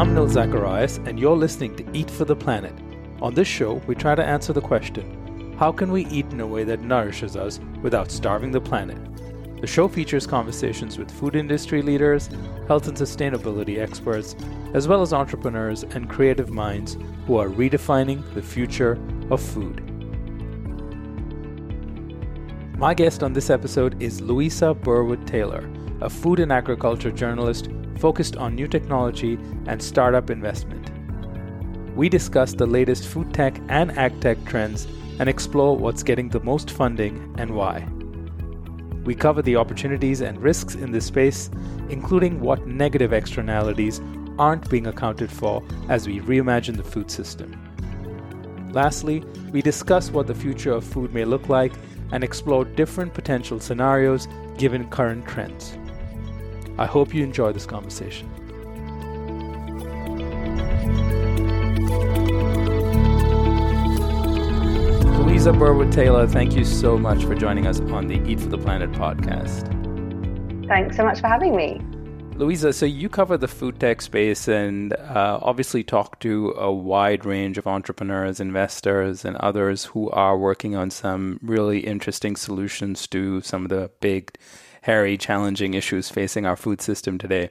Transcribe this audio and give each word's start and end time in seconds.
I'm 0.00 0.14
Nil 0.14 0.28
Zacharias, 0.28 0.98
and 0.98 1.18
you're 1.18 1.36
listening 1.36 1.74
to 1.74 1.84
Eat 1.92 2.08
for 2.08 2.24
the 2.24 2.36
Planet. 2.36 2.72
On 3.20 3.34
this 3.34 3.48
show, 3.48 3.82
we 3.88 3.96
try 3.96 4.14
to 4.14 4.24
answer 4.24 4.52
the 4.52 4.60
question 4.60 5.56
how 5.58 5.72
can 5.72 5.90
we 5.90 6.06
eat 6.06 6.26
in 6.30 6.40
a 6.40 6.46
way 6.46 6.62
that 6.62 6.80
nourishes 6.80 7.36
us 7.36 7.58
without 7.82 8.10
starving 8.10 8.52
the 8.52 8.60
planet? 8.60 8.98
The 9.60 9.66
show 9.66 9.88
features 9.88 10.28
conversations 10.28 10.96
with 10.96 11.10
food 11.10 11.34
industry 11.34 11.82
leaders, 11.82 12.30
health 12.68 12.86
and 12.86 12.96
sustainability 12.96 13.78
experts, 13.78 14.36
as 14.74 14.86
well 14.86 15.02
as 15.02 15.12
entrepreneurs 15.12 15.82
and 15.82 16.08
creative 16.08 16.50
minds 16.50 16.96
who 17.26 17.36
are 17.36 17.48
redefining 17.48 18.22
the 18.32 18.42
future 18.42 18.96
of 19.30 19.42
food. 19.42 19.89
My 22.80 22.94
guest 22.94 23.22
on 23.22 23.34
this 23.34 23.50
episode 23.50 24.02
is 24.02 24.22
Louisa 24.22 24.72
Burwood 24.72 25.26
Taylor, 25.26 25.70
a 26.00 26.08
food 26.08 26.40
and 26.40 26.50
agriculture 26.50 27.10
journalist 27.10 27.68
focused 27.98 28.36
on 28.36 28.54
new 28.54 28.66
technology 28.66 29.38
and 29.66 29.82
startup 29.82 30.30
investment. 30.30 30.90
We 31.94 32.08
discuss 32.08 32.54
the 32.54 32.64
latest 32.64 33.06
food 33.06 33.34
tech 33.34 33.60
and 33.68 33.92
ag 33.98 34.18
tech 34.22 34.42
trends 34.46 34.88
and 35.18 35.28
explore 35.28 35.76
what's 35.76 36.02
getting 36.02 36.30
the 36.30 36.40
most 36.40 36.70
funding 36.70 37.34
and 37.36 37.50
why. 37.50 37.86
We 39.04 39.14
cover 39.14 39.42
the 39.42 39.56
opportunities 39.56 40.22
and 40.22 40.40
risks 40.40 40.74
in 40.74 40.90
this 40.90 41.04
space, 41.04 41.50
including 41.90 42.40
what 42.40 42.66
negative 42.66 43.12
externalities 43.12 44.00
aren't 44.38 44.70
being 44.70 44.86
accounted 44.86 45.30
for 45.30 45.62
as 45.90 46.06
we 46.06 46.20
reimagine 46.20 46.78
the 46.78 46.82
food 46.82 47.10
system. 47.10 47.60
Lastly, 48.72 49.22
we 49.52 49.60
discuss 49.60 50.10
what 50.10 50.26
the 50.26 50.34
future 50.34 50.72
of 50.72 50.82
food 50.82 51.12
may 51.12 51.26
look 51.26 51.50
like 51.50 51.74
and 52.12 52.24
explore 52.24 52.64
different 52.64 53.14
potential 53.14 53.60
scenarios 53.60 54.28
given 54.58 54.88
current 54.90 55.26
trends. 55.26 55.76
I 56.78 56.86
hope 56.86 57.14
you 57.14 57.22
enjoy 57.22 57.52
this 57.52 57.66
conversation. 57.66 58.28
Louisa 65.18 65.52
Burwood 65.52 65.92
Taylor, 65.92 66.26
thank 66.26 66.54
you 66.54 66.64
so 66.64 66.98
much 66.98 67.24
for 67.24 67.34
joining 67.34 67.66
us 67.66 67.80
on 67.80 68.06
the 68.06 68.22
Eat 68.26 68.40
for 68.40 68.48
the 68.48 68.58
Planet 68.58 68.92
podcast. 68.92 69.68
Thanks 70.66 70.96
so 70.96 71.04
much 71.04 71.20
for 71.20 71.28
having 71.28 71.56
me. 71.56 71.80
Louisa, 72.40 72.72
so 72.72 72.86
you 72.86 73.10
cover 73.10 73.36
the 73.36 73.46
food 73.46 73.78
tech 73.78 74.00
space 74.00 74.48
and 74.48 74.94
uh, 74.94 75.38
obviously 75.42 75.84
talk 75.84 76.18
to 76.20 76.54
a 76.56 76.72
wide 76.72 77.26
range 77.26 77.58
of 77.58 77.66
entrepreneurs, 77.66 78.40
investors, 78.40 79.26
and 79.26 79.36
others 79.36 79.84
who 79.84 80.08
are 80.12 80.38
working 80.38 80.74
on 80.74 80.88
some 80.90 81.38
really 81.42 81.80
interesting 81.80 82.36
solutions 82.36 83.06
to 83.08 83.42
some 83.42 83.64
of 83.64 83.68
the 83.68 83.90
big, 84.00 84.38
hairy, 84.80 85.18
challenging 85.18 85.74
issues 85.74 86.08
facing 86.08 86.46
our 86.46 86.56
food 86.56 86.80
system 86.80 87.18
today. 87.18 87.50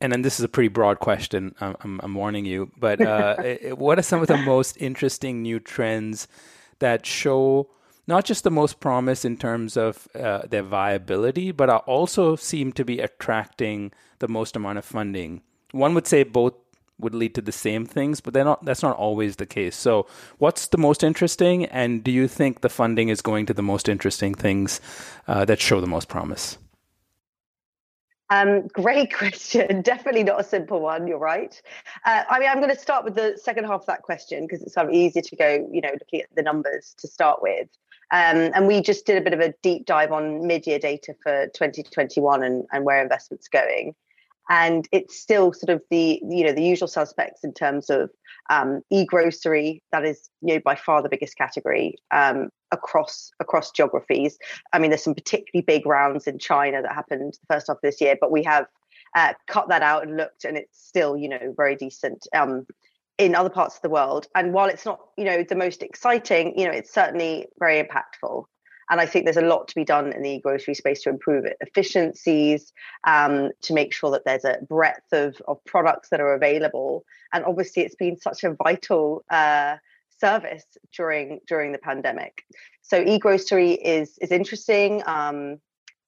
And 0.00 0.12
then 0.12 0.22
this 0.22 0.40
is 0.40 0.44
a 0.44 0.48
pretty 0.48 0.66
broad 0.66 0.98
question. 0.98 1.54
I'm, 1.60 2.00
I'm 2.02 2.14
warning 2.14 2.44
you, 2.44 2.72
but 2.76 3.00
uh, 3.00 3.36
what 3.76 4.00
are 4.00 4.02
some 4.02 4.20
of 4.20 4.26
the 4.26 4.36
most 4.38 4.76
interesting 4.80 5.42
new 5.42 5.60
trends 5.60 6.26
that 6.80 7.06
show 7.06 7.70
not 8.08 8.24
just 8.24 8.42
the 8.42 8.50
most 8.50 8.80
promise 8.80 9.24
in 9.24 9.36
terms 9.36 9.76
of 9.76 10.08
uh, 10.14 10.46
their 10.48 10.62
viability, 10.62 11.52
but 11.52 11.68
also 11.68 12.34
seem 12.36 12.72
to 12.72 12.84
be 12.84 13.00
attracting 13.00 13.92
the 14.18 14.26
most 14.26 14.56
amount 14.56 14.78
of 14.78 14.84
funding. 14.84 15.42
One 15.72 15.94
would 15.94 16.06
say 16.06 16.22
both 16.22 16.54
would 16.98 17.14
lead 17.14 17.34
to 17.34 17.42
the 17.42 17.52
same 17.52 17.86
things, 17.86 18.20
but 18.20 18.32
they're 18.32 18.44
not. 18.44 18.64
That's 18.64 18.82
not 18.82 18.96
always 18.96 19.36
the 19.36 19.46
case. 19.46 19.76
So, 19.76 20.06
what's 20.38 20.66
the 20.68 20.78
most 20.78 21.04
interesting, 21.04 21.66
and 21.66 22.02
do 22.02 22.10
you 22.10 22.26
think 22.26 22.62
the 22.62 22.70
funding 22.70 23.10
is 23.10 23.20
going 23.20 23.46
to 23.46 23.54
the 23.54 23.62
most 23.62 23.88
interesting 23.88 24.34
things 24.34 24.80
uh, 25.28 25.44
that 25.44 25.60
show 25.60 25.80
the 25.80 25.86
most 25.86 26.08
promise? 26.08 26.58
Um, 28.30 28.66
great 28.68 29.12
question. 29.20 29.82
Definitely 29.82 30.24
not 30.24 30.40
a 30.40 30.44
simple 30.44 30.80
one. 30.80 31.06
You're 31.06 31.18
right. 31.18 31.60
Uh, 32.04 32.24
I 32.28 32.38
mean, 32.38 32.48
I'm 32.48 32.58
going 32.58 32.74
to 32.74 32.80
start 32.80 33.04
with 33.04 33.14
the 33.14 33.38
second 33.40 33.64
half 33.64 33.80
of 33.82 33.86
that 33.86 34.02
question 34.02 34.46
because 34.46 34.62
it's 34.62 34.74
sort 34.74 34.88
of 34.88 34.92
easier 34.92 35.22
to 35.22 35.36
go, 35.36 35.68
you 35.70 35.82
know, 35.82 35.90
looking 35.92 36.22
at 36.22 36.34
the 36.34 36.42
numbers 36.42 36.94
to 36.98 37.06
start 37.06 37.42
with. 37.42 37.68
Um, 38.10 38.50
and 38.54 38.66
we 38.66 38.80
just 38.80 39.04
did 39.06 39.18
a 39.18 39.20
bit 39.20 39.34
of 39.34 39.40
a 39.40 39.54
deep 39.62 39.84
dive 39.84 40.12
on 40.12 40.46
mid-year 40.46 40.78
data 40.78 41.14
for 41.22 41.46
2021 41.54 42.42
and, 42.42 42.64
and 42.72 42.84
where 42.84 43.02
investments 43.02 43.48
going. 43.48 43.94
And 44.50 44.88
it's 44.92 45.20
still 45.20 45.52
sort 45.52 45.68
of 45.68 45.82
the 45.90 46.22
you 46.26 46.42
know 46.42 46.52
the 46.52 46.62
usual 46.62 46.88
suspects 46.88 47.44
in 47.44 47.52
terms 47.52 47.90
of 47.90 48.08
um, 48.48 48.80
e-grocery 48.90 49.82
that 49.92 50.06
is 50.06 50.30
you 50.40 50.54
know 50.54 50.60
by 50.64 50.74
far 50.74 51.02
the 51.02 51.10
biggest 51.10 51.36
category 51.36 51.96
um, 52.12 52.48
across 52.72 53.30
across 53.40 53.70
geographies. 53.70 54.38
I 54.72 54.78
mean, 54.78 54.90
there's 54.90 55.04
some 55.04 55.14
particularly 55.14 55.64
big 55.66 55.84
rounds 55.84 56.26
in 56.26 56.38
China 56.38 56.80
that 56.80 56.94
happened 56.94 57.34
the 57.34 57.54
first 57.54 57.66
half 57.66 57.76
of 57.76 57.82
this 57.82 58.00
year, 58.00 58.16
but 58.18 58.32
we 58.32 58.42
have 58.44 58.66
uh, 59.14 59.34
cut 59.48 59.68
that 59.68 59.82
out 59.82 60.04
and 60.04 60.16
looked, 60.16 60.46
and 60.46 60.56
it's 60.56 60.82
still 60.82 61.14
you 61.14 61.28
know 61.28 61.52
very 61.54 61.76
decent. 61.76 62.26
Um, 62.34 62.66
in 63.18 63.34
other 63.34 63.50
parts 63.50 63.76
of 63.76 63.82
the 63.82 63.90
world. 63.90 64.26
And 64.34 64.52
while 64.52 64.68
it's 64.68 64.86
not, 64.86 65.00
you 65.16 65.24
know, 65.24 65.42
the 65.42 65.56
most 65.56 65.82
exciting, 65.82 66.58
you 66.58 66.64
know, 66.66 66.72
it's 66.72 66.92
certainly 66.92 67.48
very 67.58 67.82
impactful. 67.82 68.44
And 68.90 69.00
I 69.00 69.06
think 69.06 69.26
there's 69.26 69.36
a 69.36 69.42
lot 69.42 69.68
to 69.68 69.74
be 69.74 69.84
done 69.84 70.12
in 70.12 70.22
the 70.22 70.40
grocery 70.40 70.74
space 70.74 71.02
to 71.02 71.10
improve 71.10 71.44
efficiencies, 71.60 72.72
um, 73.06 73.50
to 73.62 73.74
make 73.74 73.92
sure 73.92 74.10
that 74.12 74.24
there's 74.24 74.44
a 74.46 74.58
breadth 74.66 75.12
of, 75.12 75.36
of 75.46 75.62
products 75.66 76.08
that 76.08 76.20
are 76.20 76.32
available. 76.32 77.04
And 77.34 77.44
obviously, 77.44 77.82
it's 77.82 77.96
been 77.96 78.18
such 78.18 78.44
a 78.44 78.54
vital 78.54 79.24
uh, 79.30 79.76
service 80.20 80.64
during 80.96 81.40
during 81.46 81.72
the 81.72 81.78
pandemic. 81.78 82.44
So 82.82 82.98
e-grocery 82.98 83.72
is 83.72 84.16
is 84.22 84.30
interesting. 84.30 85.02
Um, 85.06 85.58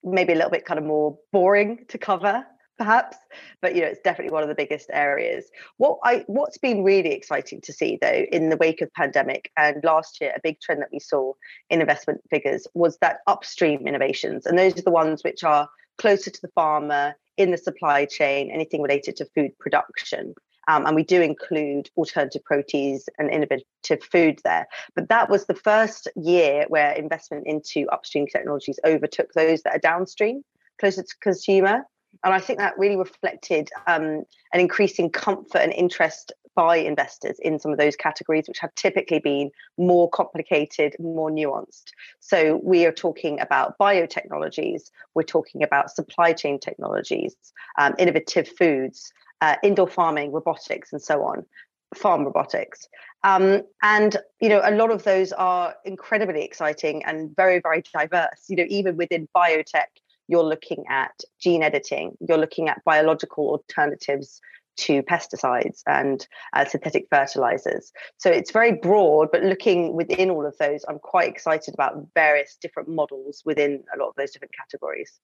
maybe 0.02 0.32
a 0.32 0.36
little 0.36 0.50
bit 0.50 0.64
kind 0.64 0.78
of 0.78 0.86
more 0.86 1.18
boring 1.32 1.84
to 1.88 1.98
cover 1.98 2.44
perhaps 2.80 3.18
but 3.60 3.74
you 3.74 3.82
know 3.82 3.88
it's 3.88 4.00
definitely 4.00 4.32
one 4.32 4.42
of 4.42 4.48
the 4.48 4.54
biggest 4.54 4.88
areas 4.90 5.50
what 5.76 5.98
i 6.02 6.24
what's 6.28 6.56
been 6.56 6.82
really 6.82 7.12
exciting 7.12 7.60
to 7.60 7.74
see 7.74 7.98
though 8.00 8.24
in 8.32 8.48
the 8.48 8.56
wake 8.56 8.80
of 8.80 8.90
pandemic 8.94 9.52
and 9.58 9.84
last 9.84 10.18
year 10.18 10.32
a 10.34 10.40
big 10.42 10.58
trend 10.60 10.80
that 10.80 10.88
we 10.90 10.98
saw 10.98 11.30
in 11.68 11.82
investment 11.82 12.22
figures 12.30 12.66
was 12.72 12.96
that 13.02 13.18
upstream 13.26 13.86
innovations 13.86 14.46
and 14.46 14.58
those 14.58 14.78
are 14.78 14.82
the 14.82 14.90
ones 14.90 15.22
which 15.22 15.44
are 15.44 15.68
closer 15.98 16.30
to 16.30 16.40
the 16.40 16.48
farmer 16.54 17.14
in 17.36 17.50
the 17.50 17.58
supply 17.58 18.06
chain 18.06 18.50
anything 18.50 18.80
related 18.80 19.14
to 19.14 19.26
food 19.34 19.50
production 19.58 20.32
um, 20.66 20.86
and 20.86 20.94
we 20.96 21.04
do 21.04 21.20
include 21.20 21.90
alternative 21.98 22.44
proteins 22.44 23.08
and 23.18 23.30
innovative 23.30 24.02
food 24.12 24.40
there. 24.44 24.66
But 24.94 25.08
that 25.08 25.28
was 25.28 25.46
the 25.46 25.54
first 25.54 26.06
year 26.16 26.66
where 26.68 26.92
investment 26.92 27.46
into 27.46 27.88
upstream 27.90 28.26
technologies 28.26 28.78
overtook 28.84 29.32
those 29.32 29.62
that 29.62 29.74
are 29.74 29.80
downstream, 29.80 30.42
closer 30.78 31.02
to 31.02 31.14
consumer. 31.20 31.82
And 32.24 32.34
I 32.34 32.40
think 32.40 32.58
that 32.58 32.78
really 32.78 32.96
reflected 32.96 33.70
um, 33.86 34.24
an 34.52 34.60
increasing 34.60 35.10
comfort 35.10 35.58
and 35.58 35.72
interest 35.72 36.32
by 36.56 36.76
investors 36.76 37.38
in 37.40 37.58
some 37.58 37.72
of 37.72 37.78
those 37.78 37.96
categories, 37.96 38.48
which 38.48 38.58
have 38.58 38.74
typically 38.74 39.20
been 39.20 39.50
more 39.78 40.10
complicated, 40.10 40.96
more 40.98 41.30
nuanced. 41.30 41.84
So 42.18 42.60
we 42.62 42.84
are 42.86 42.92
talking 42.92 43.40
about 43.40 43.78
biotechnologies, 43.78 44.90
we're 45.14 45.22
talking 45.22 45.62
about 45.62 45.90
supply 45.90 46.32
chain 46.32 46.58
technologies, 46.58 47.36
um, 47.78 47.94
innovative 47.98 48.48
foods, 48.48 49.12
uh, 49.40 49.56
indoor 49.62 49.88
farming, 49.88 50.32
robotics, 50.32 50.92
and 50.92 51.00
so 51.00 51.22
on. 51.24 51.46
Farm 51.94 52.24
robotics. 52.24 52.88
Um, 53.24 53.62
and, 53.82 54.16
you 54.40 54.48
know, 54.48 54.60
a 54.64 54.70
lot 54.70 54.90
of 54.90 55.02
those 55.04 55.32
are 55.32 55.74
incredibly 55.84 56.42
exciting 56.42 57.04
and 57.04 57.34
very, 57.34 57.60
very 57.60 57.82
diverse. 57.92 58.44
You 58.48 58.56
know, 58.56 58.66
even 58.68 58.96
within 58.96 59.28
biotech, 59.36 59.90
you're 60.30 60.44
looking 60.44 60.84
at 60.88 61.12
gene 61.40 61.62
editing, 61.62 62.16
you're 62.20 62.38
looking 62.38 62.68
at 62.68 62.82
biological 62.84 63.48
alternatives 63.48 64.40
to 64.76 65.02
pesticides 65.02 65.82
and 65.86 66.26
uh, 66.54 66.64
synthetic 66.64 67.06
fertilizers. 67.10 67.92
So 68.18 68.30
it's 68.30 68.52
very 68.52 68.72
broad, 68.72 69.28
but 69.32 69.42
looking 69.42 69.94
within 69.94 70.30
all 70.30 70.46
of 70.46 70.56
those, 70.58 70.84
I'm 70.88 71.00
quite 71.00 71.28
excited 71.28 71.74
about 71.74 72.06
various 72.14 72.56
different 72.62 72.88
models 72.88 73.42
within 73.44 73.82
a 73.94 73.98
lot 73.98 74.08
of 74.08 74.14
those 74.16 74.30
different 74.30 74.54
categories. 74.56 75.18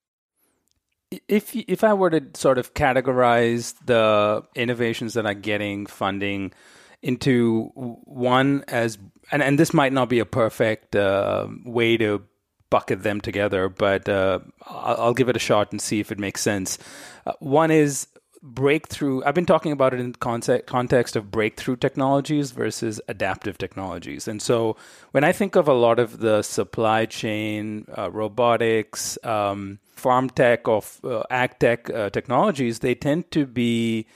If 1.29 1.55
if 1.55 1.85
I 1.85 1.95
were 1.95 2.11
to 2.11 2.23
sort 2.35 2.59
of 2.59 2.75
categorize 2.75 3.75
the 3.87 4.43
innovations 4.57 5.15
that 5.15 5.25
are 5.25 5.35
getting 5.35 5.87
funding 5.87 6.53
into 7.01 7.71
one 7.77 8.65
as 8.67 8.99
and, 9.31 9.41
and 9.41 9.57
this 9.57 9.73
might 9.73 9.93
not 9.93 10.09
be 10.09 10.19
a 10.19 10.27
perfect 10.27 10.97
uh, 10.97 11.47
way 11.65 11.97
to 11.97 12.23
bucket 12.71 13.03
them 13.03 13.21
together, 13.21 13.69
but 13.69 14.09
uh, 14.09 14.41
I'll, 14.67 15.15
give 15.15 15.29
it 15.29 15.37
a 15.37 15.41
shot 15.41 15.71
and 15.73 15.81
see 15.81 16.01
if 16.01 16.11
it 16.11 16.19
makes 16.19 16.41
sense. 16.41 16.79
Uh, 17.27 17.33
one 17.39 17.71
is 17.71 18.09
breakthrough. 18.43 19.23
I've 19.25 19.35
been 19.35 19.47
talking 19.47 19.73
about 19.73 19.93
it 19.95 20.01
in 20.01 20.13
context 20.15 20.67
context 20.67 21.17
of 21.17 21.31
breakthrough 21.31 21.77
technologies 21.77 22.53
versus 22.53 23.01
adaptive 23.09 23.59
technologies. 23.59 24.29
And 24.29 24.41
so 24.41 24.77
when 25.11 25.25
I 25.25 25.33
think 25.33 25.57
of 25.57 25.69
a 25.69 25.73
lot 25.73 25.99
of 25.99 26.19
the 26.21 26.43
supply 26.43 27.07
chain, 27.07 27.87
uh, 27.97 28.11
robotics, 28.11 29.19
um, 29.25 29.79
farm 29.95 30.31
tech, 30.31 30.69
or 30.69 30.83
uh, 31.05 31.23
ag 31.31 31.59
tech 31.59 31.91
uh, 31.91 32.11
technologies, 32.11 32.81
they 32.81 32.95
tend 32.95 33.31
to 33.33 33.47
be 33.47 34.07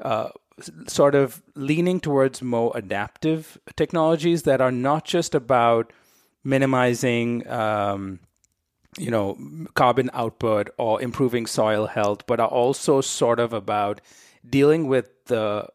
uh, 0.00 0.30
sort 0.86 1.14
of 1.14 1.42
leaning 1.54 2.00
towards 2.00 2.42
more 2.42 2.72
adaptive 2.74 3.58
technologies 3.76 4.42
that 4.44 4.60
are 4.60 4.72
not 4.72 5.04
just 5.04 5.34
about 5.34 5.92
minimizing 6.46 7.46
um, 7.48 8.20
you 8.96 9.10
know 9.10 9.36
carbon 9.74 10.08
output 10.12 10.70
or 10.78 11.02
improving 11.02 11.44
soil 11.44 11.86
health 11.86 12.24
but 12.26 12.40
are 12.40 12.48
also 12.48 13.00
sort 13.00 13.40
of 13.40 13.52
about 13.52 14.00
dealing 14.48 14.86
with 14.86 15.24
the 15.26 15.66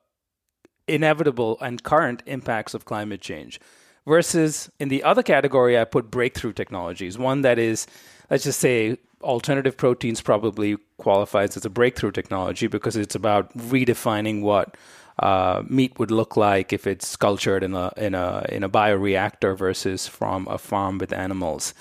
inevitable 0.87 1.57
and 1.61 1.83
current 1.83 2.23
impacts 2.25 2.73
of 2.73 2.85
climate 2.85 3.21
change 3.21 3.59
versus 4.07 4.71
in 4.79 4.89
the 4.89 5.03
other 5.03 5.21
category 5.21 5.77
i 5.77 5.83
put 5.83 6.09
breakthrough 6.09 6.53
technologies. 6.53 7.17
One 7.17 7.41
that 7.41 7.59
is 7.59 7.85
let's 8.29 8.45
just 8.45 8.59
say 8.59 8.97
alternative 9.21 9.77
proteins 9.77 10.21
probably 10.21 10.77
qualifies 10.97 11.55
as 11.55 11.65
a 11.65 11.69
breakthrough 11.69 12.11
technology 12.11 12.67
because 12.67 12.95
it's 12.95 13.13
about 13.13 13.55
redefining 13.57 14.41
what 14.41 14.75
uh, 15.21 15.63
meat 15.67 15.97
would 15.99 16.11
look 16.11 16.35
like 16.35 16.73
if 16.73 16.87
it's 16.87 17.15
cultured 17.15 17.63
in 17.63 17.73
a 17.75 17.91
in 17.95 18.15
a 18.15 18.45
in 18.49 18.63
a 18.63 18.69
bioreactor 18.69 19.55
versus 19.55 20.07
from 20.07 20.47
a 20.47 20.57
farm 20.57 20.97
with 20.97 21.13
animals. 21.13 21.73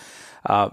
Uh, 0.45 0.71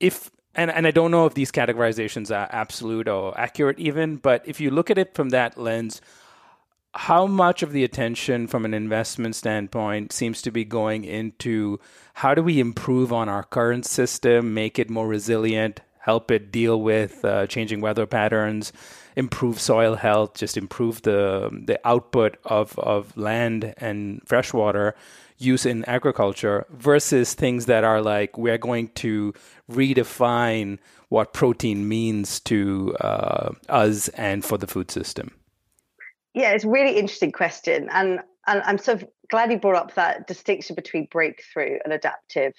if 0.00 0.30
and, 0.54 0.70
and 0.70 0.86
I 0.86 0.90
don't 0.90 1.10
know 1.10 1.26
if 1.26 1.34
these 1.34 1.52
categorizations 1.52 2.34
are 2.34 2.48
absolute 2.50 3.06
or 3.06 3.38
accurate 3.38 3.78
even, 3.78 4.16
but 4.16 4.42
if 4.46 4.60
you 4.60 4.70
look 4.70 4.90
at 4.90 4.98
it 4.98 5.14
from 5.14 5.28
that 5.28 5.58
lens, 5.58 6.00
how 6.94 7.26
much 7.26 7.62
of 7.62 7.72
the 7.72 7.84
attention 7.84 8.46
from 8.46 8.64
an 8.64 8.74
investment 8.74 9.36
standpoint 9.36 10.12
seems 10.12 10.42
to 10.42 10.50
be 10.50 10.64
going 10.64 11.04
into 11.04 11.78
how 12.14 12.34
do 12.34 12.42
we 12.42 12.58
improve 12.58 13.12
on 13.12 13.28
our 13.28 13.44
current 13.44 13.84
system, 13.86 14.54
make 14.54 14.78
it 14.78 14.90
more 14.90 15.06
resilient, 15.06 15.80
help 16.00 16.30
it 16.30 16.50
deal 16.50 16.80
with 16.80 17.24
uh, 17.24 17.46
changing 17.46 17.80
weather 17.80 18.06
patterns, 18.06 18.72
improve 19.18 19.60
soil 19.60 19.96
health, 19.96 20.34
just 20.34 20.56
improve 20.56 21.02
the 21.02 21.50
the 21.66 21.78
output 21.84 22.38
of, 22.44 22.78
of 22.78 23.14
land 23.16 23.74
and 23.76 24.22
freshwater 24.24 24.94
use 25.38 25.66
in 25.66 25.84
agriculture 25.84 26.66
versus 26.70 27.34
things 27.34 27.66
that 27.66 27.84
are 27.84 28.00
like 28.00 28.38
we're 28.38 28.58
going 28.58 28.88
to 28.88 29.32
redefine 29.70 30.78
what 31.08 31.32
protein 31.32 31.88
means 31.88 32.40
to 32.40 32.94
uh, 33.00 33.52
us 33.68 34.08
and 34.10 34.44
for 34.44 34.58
the 34.58 34.66
food 34.66 34.90
system? 34.90 35.30
Yeah, 36.34 36.52
it's 36.52 36.64
really 36.64 36.96
interesting 36.96 37.32
question. 37.32 37.88
And, 37.90 38.20
and 38.46 38.62
I'm 38.64 38.78
so 38.78 38.98
glad 39.30 39.50
you 39.50 39.58
brought 39.58 39.76
up 39.76 39.94
that 39.94 40.26
distinction 40.26 40.76
between 40.76 41.08
breakthrough 41.10 41.78
and 41.84 41.92
adaptive. 41.92 42.52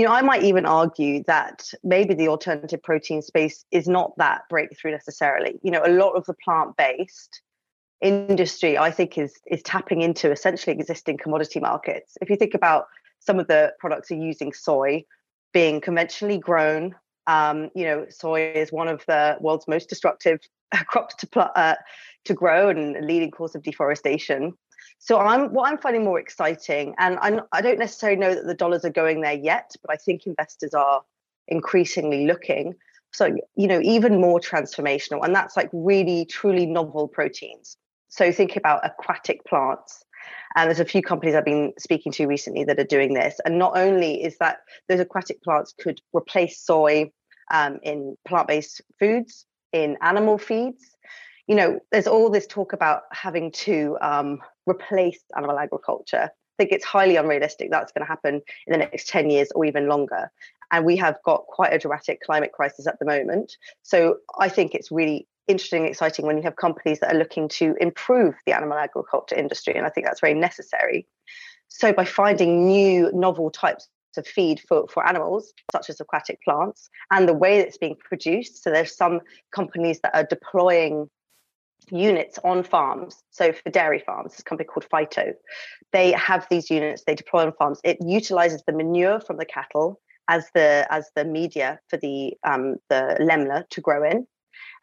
You 0.00 0.06
know, 0.06 0.14
I 0.14 0.22
might 0.22 0.44
even 0.44 0.64
argue 0.64 1.22
that 1.26 1.74
maybe 1.84 2.14
the 2.14 2.28
alternative 2.28 2.82
protein 2.82 3.20
space 3.20 3.66
is 3.70 3.86
not 3.86 4.16
that 4.16 4.44
breakthrough 4.48 4.92
necessarily. 4.92 5.60
You 5.62 5.70
know, 5.70 5.82
a 5.84 5.92
lot 5.92 6.12
of 6.12 6.24
the 6.24 6.32
plant 6.42 6.74
based 6.78 7.42
industry, 8.00 8.78
I 8.78 8.92
think, 8.92 9.18
is 9.18 9.34
is 9.48 9.62
tapping 9.62 10.00
into 10.00 10.32
essentially 10.32 10.74
existing 10.74 11.18
commodity 11.18 11.60
markets. 11.60 12.16
If 12.22 12.30
you 12.30 12.36
think 12.36 12.54
about 12.54 12.86
some 13.18 13.38
of 13.38 13.46
the 13.46 13.74
products 13.78 14.10
are 14.10 14.14
using 14.14 14.54
soy 14.54 15.04
being 15.52 15.82
conventionally 15.82 16.38
grown. 16.38 16.94
Um, 17.26 17.68
you 17.74 17.84
know, 17.84 18.06
soy 18.08 18.52
is 18.54 18.72
one 18.72 18.88
of 18.88 19.04
the 19.06 19.36
world's 19.42 19.68
most 19.68 19.90
destructive 19.90 20.40
crops 20.86 21.14
to 21.16 21.26
pl- 21.26 21.52
uh, 21.54 21.74
to 22.24 22.32
grow 22.32 22.70
and 22.70 23.04
leading 23.04 23.32
cause 23.32 23.54
of 23.54 23.62
deforestation. 23.62 24.54
So 25.02 25.18
I'm 25.18 25.52
what 25.54 25.70
I'm 25.70 25.78
finding 25.78 26.04
more 26.04 26.20
exciting, 26.20 26.94
and 26.98 27.18
I'm, 27.22 27.40
I 27.52 27.62
don't 27.62 27.78
necessarily 27.78 28.18
know 28.18 28.34
that 28.34 28.46
the 28.46 28.54
dollars 28.54 28.84
are 28.84 28.90
going 28.90 29.22
there 29.22 29.32
yet, 29.32 29.72
but 29.82 29.90
I 29.90 29.96
think 29.96 30.26
investors 30.26 30.74
are 30.74 31.02
increasingly 31.48 32.26
looking. 32.26 32.74
So 33.12 33.34
you 33.56 33.66
know, 33.66 33.80
even 33.82 34.20
more 34.20 34.40
transformational, 34.40 35.24
and 35.24 35.34
that's 35.34 35.56
like 35.56 35.70
really 35.72 36.26
truly 36.26 36.66
novel 36.66 37.08
proteins. 37.08 37.78
So 38.08 38.30
think 38.30 38.56
about 38.56 38.84
aquatic 38.84 39.44
plants. 39.46 40.04
And 40.54 40.68
there's 40.68 40.80
a 40.80 40.84
few 40.84 41.00
companies 41.00 41.34
I've 41.34 41.44
been 41.44 41.72
speaking 41.78 42.12
to 42.12 42.26
recently 42.26 42.64
that 42.64 42.78
are 42.78 42.84
doing 42.84 43.14
this. 43.14 43.40
And 43.44 43.58
not 43.58 43.78
only 43.78 44.22
is 44.22 44.36
that 44.38 44.58
those 44.88 45.00
aquatic 45.00 45.42
plants 45.42 45.72
could 45.80 46.00
replace 46.12 46.60
soy 46.60 47.10
um, 47.50 47.78
in 47.82 48.16
plant 48.26 48.48
based 48.48 48.82
foods, 48.98 49.46
in 49.72 49.96
animal 50.02 50.38
feeds. 50.38 50.96
You 51.50 51.56
know, 51.56 51.80
there's 51.90 52.06
all 52.06 52.30
this 52.30 52.46
talk 52.46 52.72
about 52.72 53.02
having 53.10 53.50
to 53.66 53.98
um, 54.00 54.38
replace 54.66 55.18
animal 55.36 55.58
agriculture. 55.58 56.30
I 56.30 56.54
think 56.56 56.70
it's 56.70 56.84
highly 56.84 57.16
unrealistic 57.16 57.72
that's 57.72 57.90
going 57.90 58.06
to 58.06 58.08
happen 58.08 58.40
in 58.68 58.70
the 58.70 58.78
next 58.78 59.08
10 59.08 59.30
years 59.30 59.48
or 59.56 59.64
even 59.64 59.88
longer. 59.88 60.30
And 60.70 60.84
we 60.84 60.96
have 60.98 61.16
got 61.24 61.46
quite 61.48 61.72
a 61.72 61.78
dramatic 61.80 62.20
climate 62.20 62.52
crisis 62.52 62.86
at 62.86 63.00
the 63.00 63.04
moment. 63.04 63.56
So 63.82 64.18
I 64.38 64.48
think 64.48 64.76
it's 64.76 64.92
really 64.92 65.26
interesting 65.48 65.80
and 65.82 65.90
exciting 65.90 66.24
when 66.24 66.36
you 66.36 66.44
have 66.44 66.54
companies 66.54 67.00
that 67.00 67.12
are 67.12 67.18
looking 67.18 67.48
to 67.48 67.74
improve 67.80 68.36
the 68.46 68.52
animal 68.52 68.78
agriculture 68.78 69.34
industry. 69.34 69.74
And 69.74 69.84
I 69.84 69.90
think 69.90 70.06
that's 70.06 70.20
very 70.20 70.34
necessary. 70.34 71.04
So 71.66 71.92
by 71.92 72.04
finding 72.04 72.68
new 72.68 73.10
novel 73.12 73.50
types 73.50 73.88
of 74.16 74.24
feed 74.24 74.60
for, 74.68 74.86
for 74.86 75.04
animals, 75.04 75.52
such 75.72 75.90
as 75.90 76.00
aquatic 76.00 76.40
plants, 76.44 76.90
and 77.10 77.28
the 77.28 77.34
way 77.34 77.58
that 77.58 77.66
it's 77.66 77.78
being 77.78 77.96
produced. 77.96 78.62
So 78.62 78.70
there's 78.70 78.96
some 78.96 79.18
companies 79.52 79.98
that 80.04 80.14
are 80.14 80.24
deploying 80.24 81.10
units 81.90 82.38
on 82.44 82.62
farms. 82.62 83.22
So 83.30 83.52
for 83.52 83.70
dairy 83.70 84.02
farms, 84.04 84.32
this 84.32 84.42
company 84.42 84.66
called 84.66 84.86
Fyto, 84.92 85.32
they 85.92 86.12
have 86.12 86.46
these 86.50 86.70
units 86.70 87.04
they 87.06 87.14
deploy 87.14 87.46
on 87.46 87.52
farms. 87.52 87.80
It 87.84 87.98
utilizes 88.00 88.62
the 88.66 88.72
manure 88.72 89.20
from 89.20 89.36
the 89.36 89.44
cattle 89.44 90.00
as 90.28 90.46
the 90.54 90.86
as 90.90 91.10
the 91.16 91.24
media 91.24 91.80
for 91.88 91.96
the 91.96 92.34
um, 92.44 92.76
the 92.88 93.16
lemna 93.20 93.68
to 93.70 93.80
grow 93.80 94.08
in. 94.08 94.26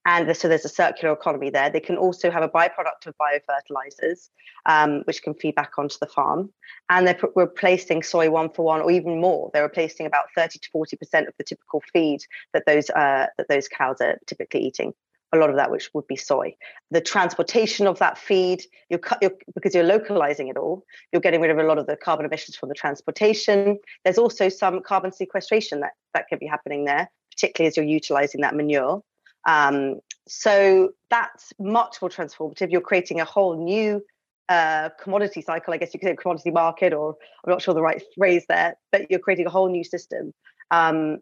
And 0.06 0.38
so 0.38 0.48
there's 0.48 0.64
a 0.64 0.70
circular 0.70 1.14
economy 1.14 1.50
there. 1.50 1.70
They 1.70 1.82
can 1.82 1.98
also 1.98 2.32
have 2.32 2.42
a 2.42 2.48
byproduct 2.48 3.08
of 3.08 3.16
biofertilizers, 3.22 4.30
um, 4.66 5.02
which 5.04 5.22
can 5.22 5.34
feed 5.34 5.56
back 5.56 5.74
onto 5.78 5.98
the 6.00 6.08
farm. 6.08 6.50
And 6.90 7.06
they're 7.06 7.20
replacing 7.36 8.04
soy 8.04 8.30
one 8.30 8.50
for 8.50 8.64
one, 8.64 8.80
or 8.80 8.90
even 8.90 9.20
more. 9.20 9.52
They're 9.54 9.64
replacing 9.64 10.06
about 10.06 10.28
30 10.34 10.60
to 10.60 10.70
40% 10.74 11.28
of 11.28 11.34
the 11.38 11.44
typical 11.44 11.84
feed 11.92 12.22
that 12.54 12.64
those 12.66 12.90
uh, 12.90 13.28
that 13.38 13.50
those 13.50 13.68
cows 13.68 13.98
are 14.00 14.18
typically 14.28 14.62
eating. 14.62 14.94
A 15.34 15.38
lot 15.38 15.50
of 15.50 15.58
that, 15.58 15.72
which 15.72 15.90
would 15.94 16.08
be 16.08 16.16
soy. 16.16 16.56
The 16.90 17.02
transportation 17.02 17.86
of 17.86 18.00
that 18.00 18.18
feed, 18.18 18.64
you're, 18.90 19.02
you're, 19.22 19.34
because 19.56 19.76
you're 19.76 19.84
localizing 19.84 20.48
it 20.48 20.56
all, 20.56 20.86
you're 21.12 21.22
getting 21.22 21.42
rid 21.42 21.52
of 21.52 21.58
a 21.58 21.64
lot 21.64 21.78
of 21.78 21.86
the 21.86 21.98
carbon 21.98 22.26
emissions 22.26 22.56
from 22.56 22.70
the 22.70 22.76
transportation. 22.76 23.78
There's 24.06 24.18
also 24.18 24.48
some 24.48 24.82
carbon 24.82 25.12
sequestration 25.12 25.82
that, 25.82 25.92
that 26.14 26.28
could 26.30 26.40
be 26.40 26.48
happening 26.48 26.86
there, 26.86 27.10
particularly 27.32 27.68
as 27.68 27.76
you're 27.76 27.86
utilizing 27.86 28.42
that 28.42 28.56
manure. 28.56 29.04
Um, 29.46 30.00
so 30.28 30.92
that's 31.10 31.52
much 31.60 32.02
more 32.02 32.10
transformative. 32.10 32.72
You're 32.72 32.82
creating 32.82 33.20
a 33.20 33.26
whole 33.26 33.62
new 33.62 34.02
uh, 34.50 34.90
commodity 35.02 35.42
cycle, 35.42 35.74
I 35.74 35.78
guess 35.78 35.94
you 35.94 36.00
could 36.00 36.08
say 36.08 36.16
commodity 36.16 36.52
market, 36.52 36.94
or 36.94 37.16
I'm 37.44 37.52
not 37.52 37.62
sure 37.62 37.74
the 37.74 37.82
right 37.82 38.02
phrase 38.18 38.46
there, 38.48 38.76
but 38.94 39.10
you're 39.10 39.20
creating 39.20 39.46
a 39.46 39.50
whole 39.50 39.70
new 39.70 39.84
system. 39.84 40.34
Um, 40.72 41.20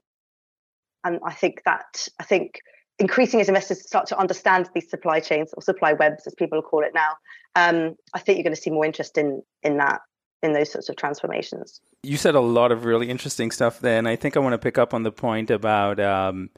and 1.04 1.20
I 1.26 1.34
think 1.34 1.62
that 1.66 2.08
I 2.20 2.24
think 2.24 2.62
increasing 3.00 3.42
as 3.42 3.48
investors 3.48 3.86
start 3.86 4.08
to 4.08 4.18
understand 4.18 4.70
these 4.74 4.90
supply 4.90 5.20
chains 5.20 5.54
or 5.54 5.62
supply 5.62 5.94
webs, 5.94 6.26
as 6.26 6.34
people 6.36 6.62
call 6.62 6.84
it 6.84 6.94
now, 6.94 7.12
um, 7.56 7.96
I 8.14 8.20
think 8.20 8.38
you're 8.38 8.44
going 8.44 8.56
to 8.56 8.62
see 8.62 8.72
more 8.72 8.86
interest 8.86 9.18
in 9.18 9.42
in 9.64 9.78
that 9.78 10.02
in 10.44 10.54
those 10.54 10.72
sorts 10.72 10.90
of 10.90 10.96
transformations. 10.96 11.82
You 12.04 12.18
said 12.18 12.36
a 12.36 12.40
lot 12.40 12.72
of 12.72 12.86
really 12.86 13.10
interesting 13.10 13.52
stuff 13.52 13.80
there, 13.80 13.98
and 13.98 14.08
I 14.08 14.16
think 14.16 14.38
I 14.38 14.40
want 14.40 14.54
to 14.54 14.60
pick 14.60 14.78
up 14.78 14.94
on 14.94 15.04
the 15.04 15.12
point 15.12 15.52
about. 15.52 16.00
Um, 16.00 16.50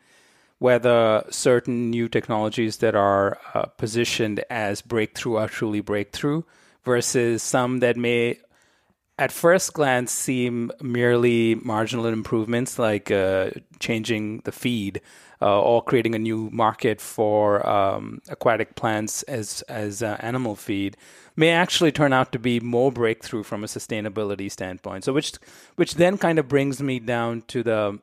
whether 0.59 1.23
certain 1.29 1.91
new 1.91 2.09
technologies 2.09 2.77
that 2.77 2.95
are 2.95 3.37
uh, 3.53 3.65
positioned 3.77 4.43
as 4.49 4.81
breakthrough 4.81 5.35
are 5.35 5.47
truly 5.47 5.81
breakthrough 5.81 6.41
versus 6.83 7.43
some 7.43 7.79
that 7.79 7.95
may 7.95 8.39
at 9.19 9.31
first 9.31 9.73
glance 9.73 10.11
seem 10.11 10.71
merely 10.81 11.55
marginal 11.55 12.05
improvements 12.05 12.79
like 12.79 13.11
uh, 13.11 13.51
changing 13.79 14.41
the 14.45 14.51
feed 14.51 15.01
or 15.41 15.83
creating 15.83 16.15
a 16.15 16.19
new 16.19 16.49
market 16.51 16.99
for 16.99 17.67
um, 17.67 18.21
aquatic 18.29 18.75
plants 18.75 19.23
as 19.23 19.61
as 19.63 20.01
uh, 20.01 20.17
animal 20.19 20.55
feed 20.55 20.97
may 21.35 21.49
actually 21.51 21.91
turn 21.91 22.11
out 22.11 22.31
to 22.31 22.39
be 22.39 22.59
more 22.59 22.91
breakthrough 22.91 23.43
from 23.43 23.63
a 23.63 23.67
sustainability 23.67 24.51
standpoint. 24.51 25.03
So 25.03 25.13
which 25.13 25.33
which 25.75 25.95
then 25.95 26.17
kind 26.17 26.39
of 26.39 26.47
brings 26.47 26.81
me 26.81 26.99
down 26.99 27.43
to 27.49 27.63
the 27.63 27.99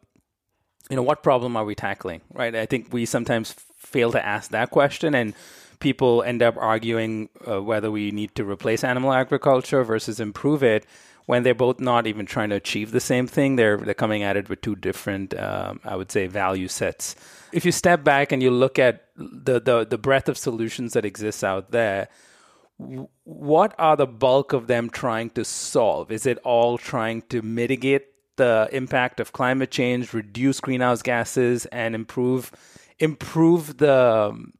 you 0.91 0.97
know 0.97 1.03
what 1.03 1.23
problem 1.23 1.57
are 1.57 1.64
we 1.64 1.75
tackling 1.75 2.21
right? 2.33 2.55
I 2.55 2.67
think 2.67 2.93
we 2.93 3.05
sometimes 3.07 3.55
fail 3.76 4.12
to 4.12 4.25
ask 4.25 4.50
that 4.50 4.71
question 4.71 5.14
and 5.14 5.35
people 5.81 6.23
end 6.23 6.43
up 6.43 6.57
arguing 6.57 7.29
uh, 7.47 7.61
whether 7.61 7.91
we 7.91 8.11
need 8.11 8.35
to 8.35 8.45
replace 8.45 8.85
animal 8.85 9.12
agriculture 9.12 9.83
versus 9.83 10.21
improve 10.21 10.62
it 10.62 10.87
when 11.26 11.43
they're 11.43 11.54
both 11.54 11.81
not 11.81 12.07
even 12.07 12.26
trying 12.26 12.50
to 12.50 12.57
achieve 12.57 12.90
the 12.90 13.00
same 13.00 13.26
thing. 13.26 13.57
They're 13.57 13.78
they're 13.78 13.95
coming 13.95 14.23
at 14.23 14.37
it 14.37 14.49
with 14.49 14.61
two 14.61 14.76
different, 14.76 15.38
um, 15.38 15.81
I 15.85 15.97
would 15.97 16.12
say, 16.12 16.26
value 16.26 16.69
sets. 16.69 17.16
If 17.52 17.64
you 17.64 17.73
step 17.73 18.04
back 18.04 18.33
and 18.33 18.43
you 18.43 18.50
look 18.50 18.78
at 18.78 19.09
the 19.16 19.61
the, 19.61 19.87
the 19.87 19.99
breadth 19.99 20.28
of 20.28 20.37
solutions 20.37 20.93
that 20.93 21.04
exists 21.04 21.43
out 21.43 21.71
there, 21.71 22.09
what 22.76 23.75
are 23.78 23.97
the 23.97 24.07
bulk 24.07 24.52
of 24.52 24.66
them 24.66 24.90
trying 24.90 25.31
to 25.31 25.45
solve? 25.45 26.11
Is 26.11 26.26
it 26.26 26.38
all 26.38 26.76
trying 26.78 27.23
to 27.31 27.40
mitigate 27.43 28.07
the 28.37 28.69
impact 28.73 29.21
of 29.21 29.33
climate 29.33 29.71
change, 29.71 30.12
reduce 30.12 30.61
greenhouse 30.61 31.02
gases, 31.02 31.66
and 31.66 31.95
improve 31.95 32.50
improve 32.99 33.78
the 33.78 34.31
um, 34.31 34.52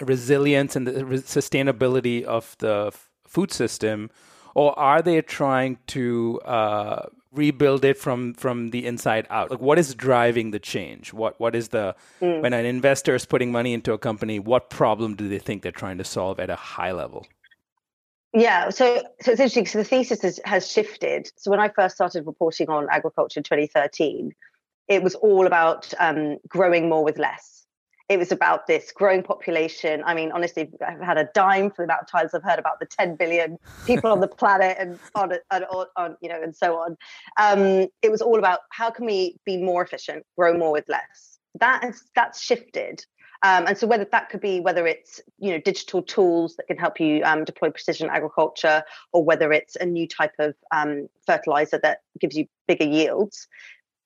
resilience 0.00 0.76
and 0.76 0.86
the 0.86 0.92
sustainability 0.92 2.22
of 2.22 2.56
the 2.58 2.92
food 3.26 3.52
system, 3.52 4.10
or 4.54 4.78
are 4.78 5.02
they 5.02 5.20
trying 5.22 5.78
to 5.88 6.40
uh, 6.44 7.06
rebuild 7.32 7.84
it 7.84 7.96
from 7.96 8.34
from 8.34 8.70
the 8.70 8.86
inside 8.86 9.26
out? 9.30 9.50
Like, 9.50 9.60
what 9.60 9.78
is 9.78 9.94
driving 9.94 10.50
the 10.50 10.58
change? 10.58 11.12
What 11.12 11.38
what 11.40 11.54
is 11.54 11.68
the 11.68 11.94
mm. 12.20 12.40
when 12.42 12.52
an 12.52 12.66
investor 12.66 13.14
is 13.14 13.24
putting 13.24 13.52
money 13.52 13.72
into 13.72 13.92
a 13.92 13.98
company? 13.98 14.38
What 14.38 14.70
problem 14.70 15.14
do 15.14 15.28
they 15.28 15.38
think 15.38 15.62
they're 15.62 15.72
trying 15.72 15.98
to 15.98 16.04
solve 16.04 16.38
at 16.38 16.50
a 16.50 16.56
high 16.56 16.92
level? 16.92 17.26
Yeah, 18.34 18.70
so 18.70 19.02
so 19.20 19.32
it's 19.32 19.40
interesting. 19.40 19.66
So 19.66 19.78
the 19.78 19.84
thesis 19.84 20.22
has, 20.22 20.40
has 20.44 20.70
shifted. 20.70 21.30
So 21.36 21.50
when 21.50 21.60
I 21.60 21.68
first 21.68 21.94
started 21.94 22.26
reporting 22.26 22.68
on 22.70 22.86
agriculture 22.90 23.40
in 23.40 23.44
2013, 23.44 24.32
it 24.88 25.02
was 25.02 25.14
all 25.16 25.46
about 25.46 25.92
um, 25.98 26.38
growing 26.48 26.88
more 26.88 27.04
with 27.04 27.18
less. 27.18 27.61
It 28.12 28.18
was 28.18 28.30
about 28.30 28.66
this 28.66 28.92
growing 28.92 29.22
population. 29.22 30.02
I 30.04 30.12
mean, 30.12 30.32
honestly, 30.32 30.68
I've 30.86 31.00
had 31.00 31.16
a 31.16 31.30
dime 31.32 31.70
for 31.70 31.78
the 31.78 31.84
amount 31.84 32.02
of 32.02 32.08
times 32.08 32.34
I've 32.34 32.42
heard 32.42 32.58
about 32.58 32.78
the 32.78 32.84
10 32.84 33.16
billion 33.16 33.56
people 33.86 34.12
on 34.12 34.20
the 34.20 34.28
planet 34.40 34.76
and 34.78 34.98
on, 35.14 35.32
and 35.50 35.64
on, 35.96 36.16
you 36.20 36.28
know, 36.28 36.38
and 36.42 36.54
so 36.54 36.76
on. 36.76 36.98
Um, 37.40 37.88
it 38.02 38.10
was 38.10 38.20
all 38.20 38.38
about 38.38 38.60
how 38.70 38.90
can 38.90 39.06
we 39.06 39.38
be 39.46 39.56
more 39.56 39.82
efficient, 39.82 40.26
grow 40.36 40.58
more 40.58 40.72
with 40.72 40.86
less. 40.90 41.38
That 41.58 41.94
that's 42.14 42.42
shifted. 42.42 43.06
Um, 43.42 43.64
and 43.66 43.78
so 43.78 43.86
whether 43.86 44.06
that 44.12 44.28
could 44.28 44.42
be 44.42 44.60
whether 44.60 44.86
it's 44.86 45.20
you 45.38 45.50
know 45.50 45.58
digital 45.58 46.02
tools 46.02 46.56
that 46.56 46.66
can 46.66 46.76
help 46.76 47.00
you 47.00 47.22
um, 47.24 47.44
deploy 47.44 47.70
precision 47.70 48.10
agriculture, 48.10 48.82
or 49.14 49.24
whether 49.24 49.52
it's 49.52 49.74
a 49.76 49.86
new 49.86 50.06
type 50.06 50.34
of 50.38 50.54
um, 50.70 51.08
fertilizer 51.26 51.80
that 51.82 52.02
gives 52.20 52.36
you 52.36 52.46
bigger 52.68 52.84
yields, 52.84 53.48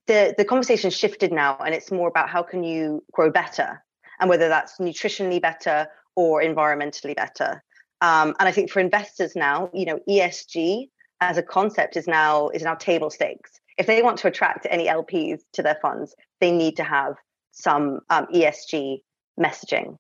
the 0.07 0.35
the 0.37 0.45
conversation 0.45 0.91
shifted 0.91 1.33
now, 1.33 1.57
and 1.65 1.75
it's 1.75 1.91
more 1.91 2.09
about 2.09 2.29
how 2.29 2.43
can 2.43 2.63
you 2.63 3.05
grow 3.13 3.31
better, 3.31 3.83
and 4.21 4.29
whether 4.29 4.49
that's 4.49 4.79
nutritionally 4.79 5.41
better 5.41 5.89
or 6.15 6.43
environmentally 6.43 7.15
better. 7.15 7.63
Um, 8.01 8.35
and 8.39 8.49
I 8.49 8.53
think 8.53 8.71
for 8.71 8.81
investors 8.81 9.35
now, 9.37 9.71
you 9.73 9.87
know, 9.87 10.01
ESG 10.09 10.89
as 11.21 11.39
a 11.39 11.43
concept 11.43 11.97
is 11.97 12.07
now 12.07 12.49
is 12.49 12.63
now 12.63 12.75
table 12.75 13.11
stakes. 13.11 13.53
If 13.79 13.87
they 13.87 14.03
want 14.03 14.19
to 14.19 14.29
attract 14.29 14.67
any 14.71 14.87
LPs 14.87 15.41
to 15.55 15.63
their 15.63 15.79
funds, 15.81 16.15
they 16.41 16.51
need 16.51 16.77
to 16.77 16.85
have 16.85 17.15
some 17.53 18.01
um, 18.11 18.27
ESG 18.35 19.03
messaging. 19.39 19.97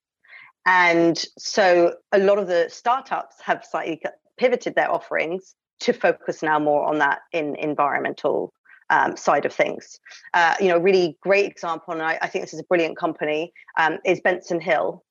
And 0.66 1.22
so 1.38 1.94
a 2.12 2.18
lot 2.18 2.38
of 2.38 2.48
the 2.48 2.68
startups 2.68 3.36
have 3.42 3.64
slightly 3.64 4.02
pivoted 4.36 4.74
their 4.74 4.90
offerings 4.90 5.54
to 5.80 5.92
focus 5.92 6.42
now 6.42 6.58
more 6.58 6.84
on 6.84 6.98
that 6.98 7.20
in 7.32 7.54
environmental 7.56 8.52
um, 8.90 9.16
side 9.16 9.44
of 9.44 9.52
things. 9.52 9.98
Uh, 10.34 10.54
you 10.60 10.68
know, 10.68 10.78
really 10.78 11.16
great 11.20 11.50
example, 11.50 11.92
and 11.92 12.02
I, 12.02 12.18
I, 12.22 12.28
think 12.28 12.44
this 12.44 12.54
is 12.54 12.60
a 12.60 12.64
brilliant 12.64 12.96
company, 12.96 13.52
um, 13.76 13.98
is 14.04 14.20
Benson 14.20 14.60
Hill. 14.60 15.04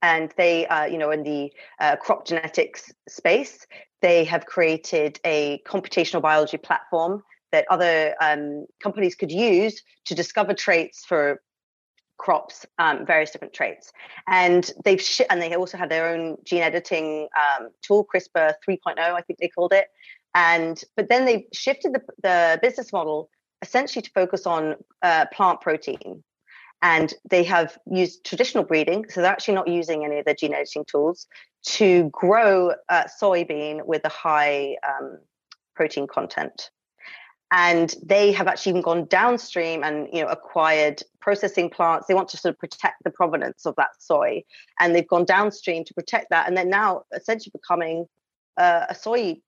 And 0.00 0.32
they, 0.36 0.66
uh, 0.68 0.84
you 0.84 0.96
know, 0.96 1.10
in 1.10 1.24
the 1.24 1.52
uh, 1.80 1.96
crop 1.96 2.24
genetics 2.24 2.92
space, 3.08 3.66
they 4.00 4.24
have 4.24 4.46
created 4.46 5.18
a 5.24 5.60
computational 5.66 6.22
biology 6.22 6.56
platform 6.56 7.22
that 7.50 7.66
other 7.70 8.14
um, 8.20 8.66
companies 8.82 9.14
could 9.14 9.32
use 9.32 9.82
to 10.04 10.14
discover 10.14 10.54
traits 10.54 11.04
for 11.04 11.40
crops, 12.18 12.66
um, 12.78 13.06
various 13.06 13.30
different 13.30 13.54
traits. 13.54 13.92
And 14.26 14.70
they've 14.84 15.00
sh- 15.00 15.22
and 15.30 15.40
they 15.40 15.54
also 15.54 15.78
had 15.78 15.88
their 15.88 16.08
own 16.08 16.36
gene 16.44 16.62
editing 16.62 17.28
um, 17.36 17.68
tool, 17.80 18.06
CRISPR 18.12 18.54
3.0, 18.68 18.98
I 18.98 19.20
think 19.22 19.38
they 19.38 19.48
called 19.48 19.72
it. 19.72 19.86
And 20.38 20.80
but 20.96 21.08
then 21.08 21.24
they 21.24 21.48
shifted 21.52 21.94
the, 21.94 22.02
the 22.22 22.60
business 22.62 22.92
model 22.92 23.28
essentially 23.60 24.02
to 24.02 24.10
focus 24.12 24.46
on 24.46 24.76
uh, 25.02 25.26
plant 25.32 25.60
protein. 25.60 26.22
And 26.80 27.12
they 27.28 27.42
have 27.42 27.76
used 27.90 28.24
traditional 28.24 28.62
breeding, 28.62 29.04
so 29.08 29.20
they're 29.20 29.32
actually 29.32 29.54
not 29.54 29.66
using 29.66 30.04
any 30.04 30.20
of 30.20 30.26
the 30.26 30.34
gene 30.34 30.54
editing 30.54 30.84
tools 30.84 31.26
to 31.78 32.08
grow 32.12 32.72
uh, 32.88 33.04
soybean 33.20 33.84
with 33.84 34.04
a 34.04 34.08
high 34.08 34.76
um, 34.88 35.18
protein 35.74 36.06
content. 36.06 36.70
And 37.50 37.92
they 38.04 38.30
have 38.30 38.46
actually 38.46 38.70
even 38.70 38.82
gone 38.82 39.06
downstream 39.06 39.82
and 39.82 40.06
you 40.12 40.22
know 40.22 40.28
acquired 40.28 41.02
processing 41.20 41.68
plants. 41.68 42.06
They 42.06 42.14
want 42.14 42.28
to 42.28 42.36
sort 42.36 42.54
of 42.54 42.60
protect 42.60 43.02
the 43.02 43.10
provenance 43.10 43.66
of 43.66 43.74
that 43.74 43.90
soy. 43.98 44.44
And 44.78 44.94
they've 44.94 45.08
gone 45.08 45.24
downstream 45.24 45.84
to 45.86 45.94
protect 45.94 46.30
that. 46.30 46.46
And 46.46 46.56
they're 46.56 46.64
now 46.64 47.02
essentially 47.12 47.50
becoming 47.52 48.06
uh, 48.56 48.86
a 48.88 48.94
soy 48.94 49.40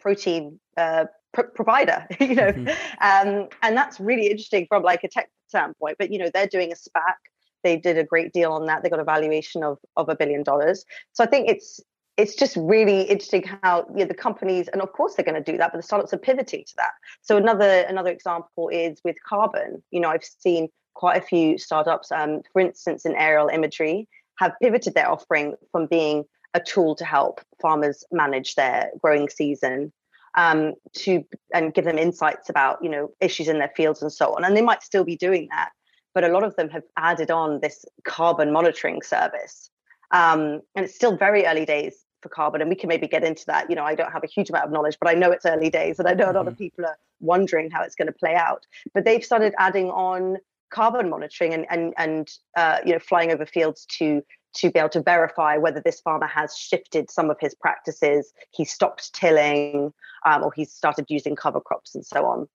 protein 0.00 0.58
uh, 0.76 1.04
pr- 1.32 1.42
provider 1.54 2.06
you 2.20 2.34
know 2.34 2.52
mm-hmm. 2.52 3.28
um, 3.28 3.48
and 3.62 3.76
that's 3.76 4.00
really 4.00 4.26
interesting 4.26 4.66
from 4.68 4.82
like 4.82 5.04
a 5.04 5.08
tech 5.08 5.30
standpoint 5.48 5.96
but 5.98 6.10
you 6.12 6.18
know 6.18 6.30
they're 6.32 6.46
doing 6.46 6.72
a 6.72 6.74
spac 6.74 7.14
they 7.62 7.76
did 7.76 7.96
a 7.96 8.04
great 8.04 8.32
deal 8.32 8.52
on 8.52 8.66
that 8.66 8.82
they 8.82 8.90
got 8.90 9.00
a 9.00 9.04
valuation 9.04 9.62
of 9.62 9.78
of 9.96 10.08
a 10.08 10.16
billion 10.16 10.42
dollars 10.42 10.84
so 11.12 11.22
i 11.22 11.26
think 11.26 11.48
it's 11.48 11.80
it's 12.16 12.34
just 12.34 12.56
really 12.56 13.02
interesting 13.02 13.42
how 13.62 13.86
you 13.90 14.00
know, 14.00 14.04
the 14.06 14.14
companies, 14.14 14.68
and 14.68 14.80
of 14.80 14.92
course 14.92 15.14
they're 15.14 15.24
going 15.24 15.42
to 15.42 15.52
do 15.52 15.58
that, 15.58 15.72
but 15.72 15.78
the 15.78 15.82
startups 15.82 16.12
are 16.12 16.18
pivoting 16.18 16.64
to 16.64 16.74
that. 16.76 16.92
So 17.22 17.36
another 17.36 17.84
another 17.88 18.10
example 18.10 18.68
is 18.68 19.00
with 19.04 19.16
carbon. 19.26 19.82
You 19.90 20.00
know, 20.00 20.10
I've 20.10 20.24
seen 20.24 20.68
quite 20.94 21.20
a 21.20 21.26
few 21.26 21.58
startups, 21.58 22.12
um, 22.12 22.42
for 22.52 22.60
instance, 22.60 23.04
in 23.04 23.16
aerial 23.16 23.48
imagery, 23.48 24.08
have 24.38 24.52
pivoted 24.62 24.94
their 24.94 25.10
offering 25.10 25.54
from 25.72 25.86
being 25.86 26.24
a 26.54 26.60
tool 26.60 26.94
to 26.94 27.04
help 27.04 27.40
farmers 27.60 28.04
manage 28.10 28.54
their 28.54 28.90
growing 29.00 29.28
season 29.28 29.92
um, 30.36 30.74
to 30.92 31.24
and 31.52 31.74
give 31.74 31.84
them 31.84 31.98
insights 31.98 32.48
about 32.48 32.82
you 32.82 32.88
know 32.88 33.10
issues 33.20 33.48
in 33.48 33.58
their 33.58 33.72
fields 33.76 34.02
and 34.02 34.12
so 34.12 34.34
on. 34.34 34.44
And 34.44 34.56
they 34.56 34.62
might 34.62 34.82
still 34.82 35.04
be 35.04 35.16
doing 35.16 35.48
that, 35.50 35.70
but 36.14 36.24
a 36.24 36.28
lot 36.28 36.44
of 36.44 36.56
them 36.56 36.68
have 36.70 36.84
added 36.96 37.30
on 37.30 37.60
this 37.60 37.84
carbon 38.04 38.52
monitoring 38.52 39.02
service. 39.02 39.70
Um, 40.10 40.60
and 40.74 40.84
it's 40.84 40.94
still 40.94 41.16
very 41.16 41.44
early 41.46 41.64
days 41.64 42.04
for 42.22 42.28
carbon 42.30 42.62
and 42.62 42.70
we 42.70 42.76
can 42.76 42.88
maybe 42.88 43.06
get 43.06 43.22
into 43.22 43.44
that 43.46 43.68
you 43.68 43.76
know 43.76 43.84
i 43.84 43.94
don't 43.94 44.10
have 44.10 44.24
a 44.24 44.26
huge 44.26 44.48
amount 44.48 44.64
of 44.64 44.72
knowledge 44.72 44.96
but 44.98 45.10
i 45.10 45.12
know 45.12 45.30
it's 45.30 45.44
early 45.44 45.68
days 45.68 45.98
and 45.98 46.08
i 46.08 46.14
know 46.14 46.24
a 46.24 46.32
lot 46.32 46.36
mm-hmm. 46.36 46.48
of 46.48 46.56
people 46.56 46.82
are 46.86 46.96
wondering 47.20 47.70
how 47.70 47.82
it's 47.82 47.94
going 47.94 48.06
to 48.06 48.14
play 48.14 48.34
out 48.34 48.66
but 48.94 49.04
they've 49.04 49.22
started 49.22 49.54
adding 49.58 49.90
on 49.90 50.38
carbon 50.70 51.10
monitoring 51.10 51.52
and 51.52 51.66
and 51.68 51.92
and 51.98 52.30
uh, 52.56 52.78
you 52.84 52.92
know 52.92 52.98
flying 52.98 53.30
over 53.30 53.44
fields 53.44 53.86
to 53.86 54.22
to 54.54 54.70
be 54.70 54.78
able 54.78 54.88
to 54.88 55.02
verify 55.02 55.56
whether 55.56 55.80
this 55.80 56.00
farmer 56.00 56.26
has 56.26 56.56
shifted 56.56 57.10
some 57.10 57.30
of 57.30 57.36
his 57.40 57.54
practices 57.54 58.32
he 58.50 58.64
stopped 58.64 59.12
tilling 59.14 59.92
um, 60.24 60.42
or 60.42 60.52
he's 60.54 60.72
started 60.72 61.06
using 61.08 61.36
cover 61.36 61.60
crops 61.60 61.94
and 61.94 62.04
so 62.04 62.24
on 62.24 62.48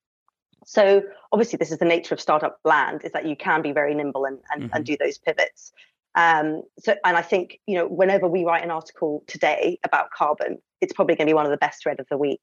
so 0.65 1.01
obviously 1.31 1.57
this 1.57 1.71
is 1.71 1.77
the 1.77 1.85
nature 1.85 2.13
of 2.13 2.19
startup 2.19 2.59
land 2.65 3.01
is 3.03 3.11
that 3.11 3.25
you 3.25 3.35
can 3.35 3.61
be 3.61 3.71
very 3.71 3.95
nimble 3.95 4.25
and, 4.25 4.39
and, 4.51 4.63
mm-hmm. 4.63 4.75
and 4.75 4.85
do 4.85 4.97
those 4.99 5.17
pivots 5.17 5.71
um, 6.15 6.63
so, 6.79 6.95
and 7.05 7.15
I 7.15 7.21
think 7.21 7.59
you 7.67 7.75
know, 7.75 7.87
whenever 7.87 8.27
we 8.27 8.43
write 8.43 8.63
an 8.63 8.71
article 8.71 9.23
today 9.27 9.79
about 9.83 10.11
carbon, 10.11 10.57
it's 10.81 10.93
probably 10.93 11.15
going 11.15 11.27
to 11.27 11.29
be 11.29 11.35
one 11.35 11.45
of 11.45 11.51
the 11.51 11.57
best 11.57 11.85
read 11.85 11.99
of 11.99 12.07
the 12.09 12.17
week. 12.17 12.41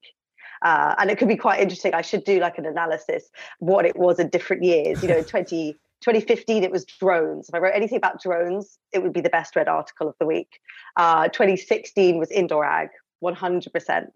Uh, 0.62 0.94
and 0.98 1.10
it 1.10 1.18
could 1.18 1.28
be 1.28 1.36
quite 1.36 1.60
interesting. 1.60 1.92
I 1.92 2.02
should 2.02 2.24
do 2.24 2.40
like 2.40 2.58
an 2.58 2.64
analysis 2.64 3.28
what 3.58 3.84
it 3.84 3.96
was 3.96 4.18
in 4.18 4.30
different 4.30 4.62
years. 4.62 5.02
You 5.02 5.08
know, 5.08 5.18
in 5.18 5.24
20, 5.24 5.76
2015 6.06 6.62
it 6.62 6.70
was 6.70 6.84
drones. 6.84 7.48
If 7.48 7.54
I 7.56 7.58
wrote 7.58 7.74
anything 7.74 7.96
about 7.96 8.22
drones, 8.22 8.78
it 8.92 9.02
would 9.02 9.12
be 9.12 9.20
the 9.20 9.28
best 9.28 9.56
read 9.56 9.66
article 9.66 10.08
of 10.08 10.14
the 10.20 10.26
week. 10.26 10.60
Uh, 10.96 11.26
2016 11.26 12.16
was 12.18 12.30
indoor 12.30 12.64
ag. 12.64 12.90
100%. 13.24 14.06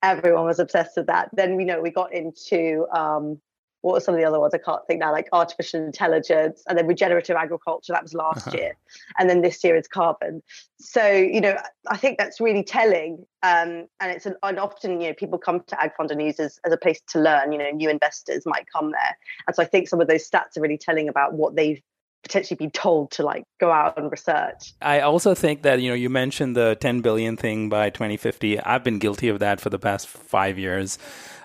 Everyone 0.00 0.44
was 0.44 0.60
obsessed 0.60 0.96
with 0.96 1.08
that. 1.08 1.28
Then 1.32 1.56
we 1.56 1.64
know 1.64 1.80
we 1.80 1.90
got 1.90 2.12
into 2.12 2.86
um, 2.94 3.40
what 3.82 3.96
are 3.96 4.00
some 4.00 4.14
of 4.14 4.20
the 4.20 4.26
other 4.26 4.38
ones? 4.38 4.54
I 4.54 4.58
can't 4.58 4.86
think 4.86 5.00
now, 5.00 5.12
like 5.12 5.28
artificial 5.32 5.82
intelligence 5.82 6.62
and 6.68 6.76
then 6.76 6.86
regenerative 6.86 7.36
agriculture. 7.36 7.92
That 7.92 8.02
was 8.02 8.14
last 8.14 8.48
uh-huh. 8.48 8.56
year. 8.56 8.76
And 9.18 9.30
then 9.30 9.40
this 9.40 9.62
year 9.64 9.76
is 9.76 9.88
carbon. 9.88 10.42
So, 10.78 11.06
you 11.10 11.40
know, 11.40 11.56
I 11.88 11.96
think 11.96 12.18
that's 12.18 12.40
really 12.40 12.62
telling. 12.62 13.24
Um, 13.42 13.86
and 14.00 14.10
it's 14.12 14.26
an, 14.26 14.36
and 14.42 14.58
often, 14.58 15.00
you 15.00 15.08
know, 15.08 15.14
people 15.14 15.38
come 15.38 15.60
to 15.66 15.82
Ag 15.82 15.92
News 16.14 16.38
as, 16.38 16.58
as 16.64 16.72
a 16.72 16.76
place 16.76 17.00
to 17.08 17.20
learn, 17.20 17.52
you 17.52 17.58
know, 17.58 17.70
new 17.70 17.88
investors 17.88 18.42
might 18.46 18.66
come 18.72 18.92
there. 18.92 19.16
And 19.46 19.56
so 19.56 19.62
I 19.62 19.66
think 19.66 19.88
some 19.88 20.00
of 20.00 20.08
those 20.08 20.28
stats 20.28 20.56
are 20.56 20.60
really 20.60 20.78
telling 20.78 21.08
about 21.08 21.34
what 21.34 21.56
they've 21.56 21.80
potentially 22.22 22.56
be 22.56 22.68
told 22.68 23.10
to 23.12 23.22
like 23.22 23.44
go 23.58 23.70
out 23.70 23.96
and 23.96 24.10
research. 24.10 24.74
I 24.82 25.00
also 25.00 25.34
think 25.34 25.62
that 25.62 25.80
you 25.80 25.88
know 25.88 25.94
you 25.94 26.10
mentioned 26.10 26.56
the 26.56 26.76
10 26.80 27.00
billion 27.00 27.36
thing 27.36 27.68
by 27.68 27.90
2050. 27.90 28.60
I've 28.60 28.84
been 28.84 28.98
guilty 28.98 29.28
of 29.28 29.38
that 29.38 29.60
for 29.60 29.70
the 29.70 29.78
past 29.78 30.06
five 30.06 30.58
years. 30.58 30.98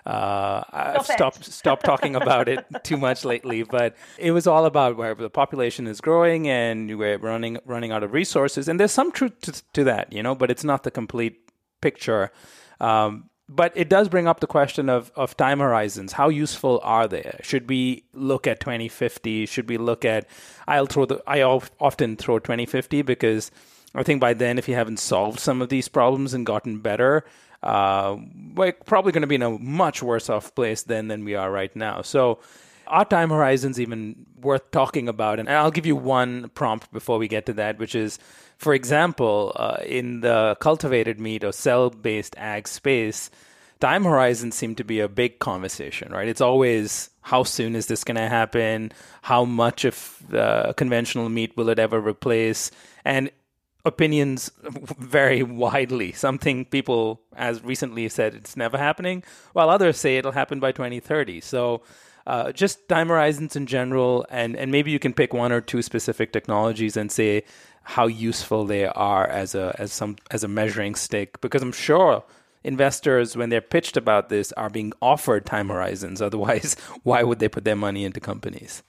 Uh, 0.06 0.64
I've 0.72 1.06
stopped 1.06 1.44
stopped 1.46 1.84
talking 1.84 2.16
about 2.16 2.48
it 2.48 2.64
too 2.84 2.98
much 2.98 3.26
lately, 3.26 3.64
but 3.64 3.96
it 4.20 4.32
was 4.32 4.46
all 4.46 4.66
about 4.66 4.98
where 4.98 5.16
the 5.16 5.32
population 5.32 5.88
is 5.88 6.00
growing 6.00 6.48
and 6.48 6.98
we're 6.98 7.18
running 7.18 7.58
running 7.66 7.92
out 7.92 8.04
of 8.04 8.14
resources. 8.14 8.68
And 8.68 8.80
there's 8.80 8.92
some 8.92 9.12
truth 9.12 9.40
to, 9.42 9.64
to 9.74 9.84
that, 9.86 10.14
you 10.14 10.22
know, 10.22 10.36
but 10.36 10.52
it's 10.52 10.64
not 10.64 10.84
the 10.84 10.92
complete 10.92 11.50
picture. 11.82 12.32
Um, 12.80 13.30
but 13.48 13.72
it 13.76 13.90
does 13.90 14.10
bring 14.10 14.28
up 14.28 14.40
the 14.40 14.48
question 14.48 14.90
of, 14.90 15.12
of 15.16 15.38
time 15.38 15.60
horizons. 15.60 16.14
How 16.14 16.30
useful 16.30 16.80
are 16.84 17.08
they? 17.08 17.40
Should 17.44 17.70
we 17.70 18.06
look 18.14 18.48
at 18.48 18.60
2050? 18.60 19.46
Should 19.46 19.70
we 19.70 19.78
look 19.78 20.04
at? 20.04 20.28
I'll 20.68 20.88
throw 20.88 21.06
the. 21.06 21.22
I 21.28 21.42
often 21.44 22.18
throw 22.18 22.40
2050 22.40 23.04
because 23.04 23.52
I 23.94 24.04
think 24.04 24.20
by 24.20 24.34
then, 24.34 24.58
if 24.58 24.68
you 24.68 24.76
haven't 24.76 25.00
solved 25.00 25.40
some 25.40 25.62
of 25.62 25.70
these 25.70 25.88
problems 25.88 26.34
and 26.34 26.46
gotten 26.46 26.80
better, 26.80 27.24
uh, 27.66 28.18
we're 28.54 28.72
probably 28.72 29.12
going 29.12 29.22
to 29.22 29.28
be 29.28 29.36
in 29.36 29.42
a 29.42 29.58
much 29.60 30.02
worse 30.02 30.30
off 30.30 30.54
place 30.56 30.84
then 30.84 31.08
than 31.08 31.26
we 31.26 31.36
are 31.36 31.52
right 31.52 31.76
now. 31.76 32.02
So. 32.02 32.40
our 32.88 33.04
time 33.04 33.32
horizons 33.32 33.80
even 33.80 34.28
worth 34.40 34.70
talking 34.70 35.10
about? 35.10 35.40
And 35.40 35.50
I'll 35.50 35.72
give 35.72 35.88
you 35.88 35.96
one 35.96 36.50
prompt 36.54 36.94
before 36.94 37.18
we 37.18 37.28
get 37.28 37.48
to 37.48 37.54
that, 37.54 37.80
which 37.80 37.96
is 37.96 38.20
for 38.58 38.74
example, 38.74 39.52
uh, 39.56 39.78
in 39.86 40.22
the 40.22 40.56
cultivated 40.60 41.20
meat 41.20 41.44
or 41.44 41.52
cell 41.52 41.90
based 41.90 42.36
ag 42.38 42.68
space, 42.68 43.30
time 43.80 44.04
horizons 44.04 44.56
seem 44.56 44.76
to 44.76 44.84
be 44.84 45.00
a 45.00 45.10
big 45.10 45.40
conversation, 45.40 46.12
right? 46.12 46.28
It's 46.28 46.42
always 46.42 47.10
how 47.22 47.44
soon 47.44 47.76
is 47.76 47.88
this 47.88 48.04
going 48.04 48.16
to 48.16 48.30
happen? 48.30 48.92
How 49.22 49.46
much 49.46 49.84
of 49.86 50.20
the 50.30 50.74
conventional 50.78 51.30
meat 51.30 51.58
will 51.58 51.70
it 51.70 51.80
ever 51.80 52.00
replace? 52.00 52.72
And 53.04 53.30
opinions 53.86 54.52
vary 55.00 55.44
widely. 55.44 56.12
Something 56.12 56.66
people, 56.66 57.22
as 57.36 57.64
recently 57.64 58.10
said, 58.10 58.34
it's 58.34 58.58
never 58.58 58.78
happening, 58.78 59.24
while 59.54 59.70
others 59.70 59.98
say 59.98 60.18
it'll 60.18 60.32
happen 60.34 60.60
by 60.60 60.72
2030. 60.72 61.42
So, 61.42 61.82
uh, 62.28 62.52
just 62.52 62.90
time 62.90 63.10
horizons 63.10 63.56
in 63.56 63.68
general, 63.68 64.26
and, 64.32 64.56
and 64.56 64.72
maybe 64.72 64.90
you 64.90 64.98
can 64.98 65.14
pick 65.14 65.32
one 65.32 65.52
or 65.52 65.62
two 65.62 65.84
specific 65.84 66.34
technologies 66.34 66.98
and 66.98 67.12
say 67.12 67.44
how 67.86 68.08
useful 68.08 68.66
they 68.66 68.88
are 68.88 69.28
as 69.28 69.54
a 69.54 69.76
as 69.78 69.94
some 69.94 70.16
as 70.32 70.44
a 70.44 70.48
measuring 70.48 70.96
stick 70.96 71.40
because 71.40 71.62
I'm 71.62 71.72
sure 71.72 72.24
investors 72.64 73.38
when 73.38 73.50
they're 73.50 73.62
pitched 73.62 73.96
about 73.96 74.30
this 74.30 74.52
are 74.54 74.72
being 74.72 74.92
offered 75.04 75.46
time 75.46 75.70
horizons 75.70 76.20
otherwise 76.22 76.76
why 77.04 77.22
would 77.22 77.38
they 77.38 77.48
put 77.48 77.64
their 77.64 77.76
money 77.76 78.04
into 78.04 78.20
companies 78.20 78.82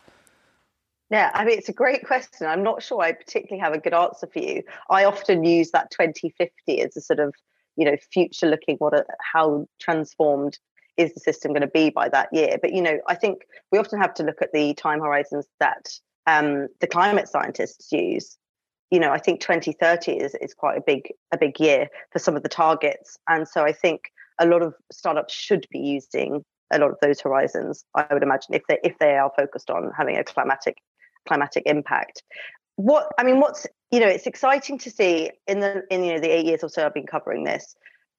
yeah, 1.11 1.31
I 1.35 1.45
mean, 1.45 1.59
it's 1.59 1.69
a 1.69 1.73
great 1.75 2.05
question. 2.05 2.47
I'm 2.47 2.63
not 2.63 2.83
sure 2.83 3.01
I 3.01 3.13
particularly 3.13 3.61
have 3.61 3.73
a 3.73 3.79
good 3.79 3.95
answer 3.95 4.27
for 4.27 4.39
you. 4.39 4.63
I 4.91 5.05
often 5.05 5.45
use 5.45 5.71
that 5.71 5.91
2050 5.91 6.81
as 6.81 6.97
a 6.97 7.01
sort 7.01 7.21
of, 7.21 7.35
you 7.77 7.85
know, 7.85 7.97
future 8.13 8.47
looking 8.47 8.77
what 8.79 8.95
a, 8.95 9.05
how 9.21 9.67
transformed 9.79 10.59
is 10.97 11.13
the 11.13 11.21
system 11.21 11.53
going 11.53 11.61
to 11.61 11.69
be 11.69 11.91
by 11.91 12.09
that 12.09 12.29
year. 12.33 12.59
But, 12.61 12.73
you 12.73 12.83
know, 12.83 12.99
I 13.07 13.15
think 13.15 13.43
we 13.71 13.79
often 13.79 14.01
have 14.01 14.15
to 14.15 14.23
look 14.23 14.41
at 14.41 14.53
the 14.53 14.75
time 14.75 15.01
horizons 15.01 15.47
that 15.61 15.89
um, 16.27 16.69
the 16.81 16.87
climate 16.87 17.29
scientists 17.29 17.93
use 17.93 18.37
you 18.91 19.01
know, 19.01 19.11
I 19.11 19.19
think 19.19 19.41
2030 19.41 20.13
is, 20.13 20.35
is 20.41 20.55
quite 20.55 20.79
a 20.79 20.81
big 20.81 21.13
a 21.33 21.39
big 21.39 21.59
year 21.59 21.89
for 22.13 22.19
some 22.19 22.37
of 22.37 22.43
the 22.43 22.49
targets. 22.49 23.19
And 23.29 23.47
so 23.49 23.65
I 23.65 23.73
think 23.73 24.13
a 24.39 24.47
lot 24.47 24.63
of 24.63 24.75
startups 24.93 25.35
should 25.35 25.67
be 25.71 25.79
using 25.79 26.45
a 26.73 26.79
lot 26.79 26.91
of 26.91 26.97
those 27.01 27.21
horizons, 27.21 27.85
I 27.95 28.07
would 28.13 28.23
imagine, 28.23 28.55
if 28.55 28.63
they 28.69 28.79
if 28.83 28.99
they 28.99 29.17
are 29.17 29.31
focused 29.37 29.71
on 29.71 29.93
having 29.97 30.17
a 30.17 30.25
climatic 30.25 30.79
climatic 31.27 31.65
impact. 31.67 32.23
What 32.77 33.13
I 33.19 33.25
mean, 33.25 33.41
what's 33.41 33.67
you 33.91 34.01
know, 34.01 34.09
it's 34.09 34.27
exciting 34.27 34.79
to 34.79 34.91
see 34.91 35.31
in 35.47 35.61
the 35.61 35.83
in 35.91 36.05
you 36.05 36.15
know 36.15 36.21
the 36.21 36.31
eight 36.31 36.47
years 36.47 36.63
or 36.63 36.69
so 36.69 36.85
I've 36.85 36.95
been 36.95 37.07
covering 37.07 37.45
this. 37.45 37.75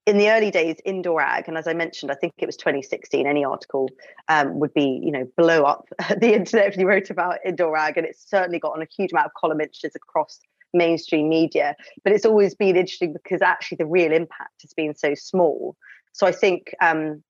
In 0.05 0.17
the 0.17 0.29
early 0.29 0.51
days, 0.51 0.77
indoor 0.85 1.19
ag, 1.19 1.49
and 1.49 1.57
as 1.57 1.67
I 1.67 1.73
mentioned, 1.73 2.11
I 2.11 2.15
think 2.15 2.33
it 2.37 2.45
was 2.45 2.55
2016. 2.55 3.27
Any 3.27 3.43
article 3.43 3.89
um, 4.29 4.57
would 4.59 4.73
be, 4.73 5.01
you 5.03 5.11
know, 5.11 5.29
blow 5.35 5.63
up 5.63 5.89
the 6.17 6.33
internet 6.33 6.67
if 6.67 6.77
you 6.77 6.87
wrote 6.87 7.09
about 7.09 7.39
indoor 7.45 7.75
ag, 7.75 7.97
and 7.97 8.07
it's 8.07 8.27
certainly 8.29 8.57
gotten 8.57 8.81
a 8.81 8.87
huge 8.95 9.11
amount 9.11 9.25
of 9.25 9.33
column 9.33 9.59
inches 9.59 9.93
across 9.95 10.39
mainstream 10.73 11.27
media. 11.27 11.75
But 12.05 12.13
it's 12.13 12.25
always 12.25 12.55
been 12.55 12.77
interesting 12.77 13.11
because 13.11 13.41
actually 13.41 13.77
the 13.77 13.85
real 13.85 14.13
impact 14.13 14.61
has 14.61 14.73
been 14.73 14.95
so 14.95 15.13
small. 15.13 15.75
So 16.13 16.25
I 16.25 16.31
think 16.31 16.73
um, 16.81 17.21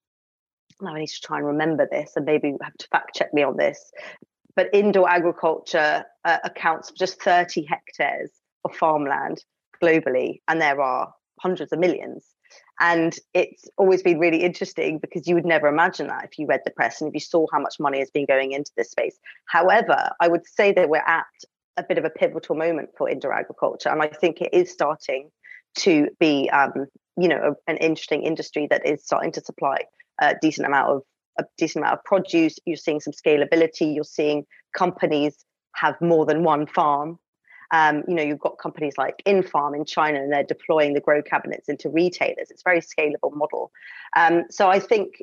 now 0.80 0.94
I 0.94 1.00
need 1.00 1.08
to 1.08 1.22
try 1.22 1.38
and 1.38 1.48
remember 1.48 1.88
this, 1.90 2.12
and 2.16 2.26
maybe 2.26 2.54
have 2.62 2.78
to 2.78 2.88
fact 2.90 3.16
check 3.16 3.34
me 3.34 3.42
on 3.42 3.58
this. 3.58 3.92
But 4.58 4.72
indoor 4.74 5.08
agriculture 5.08 6.04
uh, 6.26 6.38
accounts 6.44 6.90
for 6.90 6.96
just 6.96 7.22
30 7.22 7.64
hectares 7.64 8.32
of 8.66 8.76
farmland 8.76 9.44
globally, 9.82 10.42
and 10.48 10.60
there 10.60 10.82
are 10.82 11.14
hundreds 11.40 11.72
of 11.72 11.80
millions. 11.80 12.26
And 12.80 13.16
it's 13.36 13.66
always 13.78 14.02
been 14.02 14.18
really 14.18 14.44
interesting 14.44 14.98
because 14.98 15.28
you 15.28 15.36
would 15.36 15.46
never 15.46 15.68
imagine 15.68 16.08
that 16.08 16.26
if 16.26 16.40
you 16.40 16.48
read 16.48 16.62
the 16.66 16.72
press 16.72 17.00
and 17.02 17.08
if 17.08 17.14
you 17.14 17.20
saw 17.20 17.46
how 17.54 17.60
much 17.60 17.76
money 17.80 18.00
has 18.00 18.10
been 18.10 18.26
going 18.26 18.52
into 18.52 18.72
this 18.76 18.90
space. 18.90 19.18
However, 19.46 20.10
I 20.20 20.28
would 20.28 20.48
say 20.48 20.74
that 20.74 20.90
we're 20.90 20.98
at 20.98 21.26
a 21.78 21.84
bit 21.84 22.00
of 22.00 22.06
a 22.06 22.10
pivotal 22.10 22.56
moment 22.56 22.90
for 22.98 23.08
indoor 23.08 23.34
agriculture, 23.34 23.90
and 23.90 24.02
I 24.02 24.08
think 24.08 24.42
it 24.42 24.54
is 24.54 24.72
starting 24.72 25.30
to 25.80 26.08
be, 26.20 26.50
um, 26.50 26.88
you 27.16 27.28
know, 27.28 27.56
a, 27.68 27.72
an 27.72 27.78
interesting 27.78 28.24
industry 28.24 28.66
that 28.72 28.88
is 28.88 29.06
starting 29.06 29.32
to 29.34 29.42
supply 29.42 29.82
a 30.20 30.34
decent 30.42 30.66
amount 30.66 30.90
of 30.90 31.04
a 31.40 31.46
decent 31.58 31.84
amount 31.84 32.00
of 32.00 32.04
produce. 32.04 32.58
You're 32.66 32.78
seeing 32.78 33.00
some 33.00 33.14
scalability. 33.14 33.94
You're 33.94 34.04
seeing 34.04 34.46
companies 34.76 35.46
have 35.76 36.00
more 36.02 36.26
than 36.26 36.44
one 36.44 36.68
farm. 36.68 37.20
Um, 37.72 38.04
you 38.08 38.16
know, 38.16 38.24
you've 38.24 38.40
got 38.40 38.58
companies 38.58 38.94
like 38.98 39.22
Infarm 39.26 39.76
in 39.76 39.86
China, 39.86 40.22
and 40.22 40.32
they're 40.32 40.44
deploying 40.44 40.94
the 40.94 41.02
grow 41.02 41.22
cabinets 41.22 41.68
into 41.68 41.90
retailers. 41.90 42.50
It's 42.50 42.62
a 42.66 42.70
very 42.70 42.82
scalable 42.82 43.36
model. 43.36 43.72
Um, 44.16 44.44
so 44.50 44.70
I 44.70 44.80
think 44.80 45.22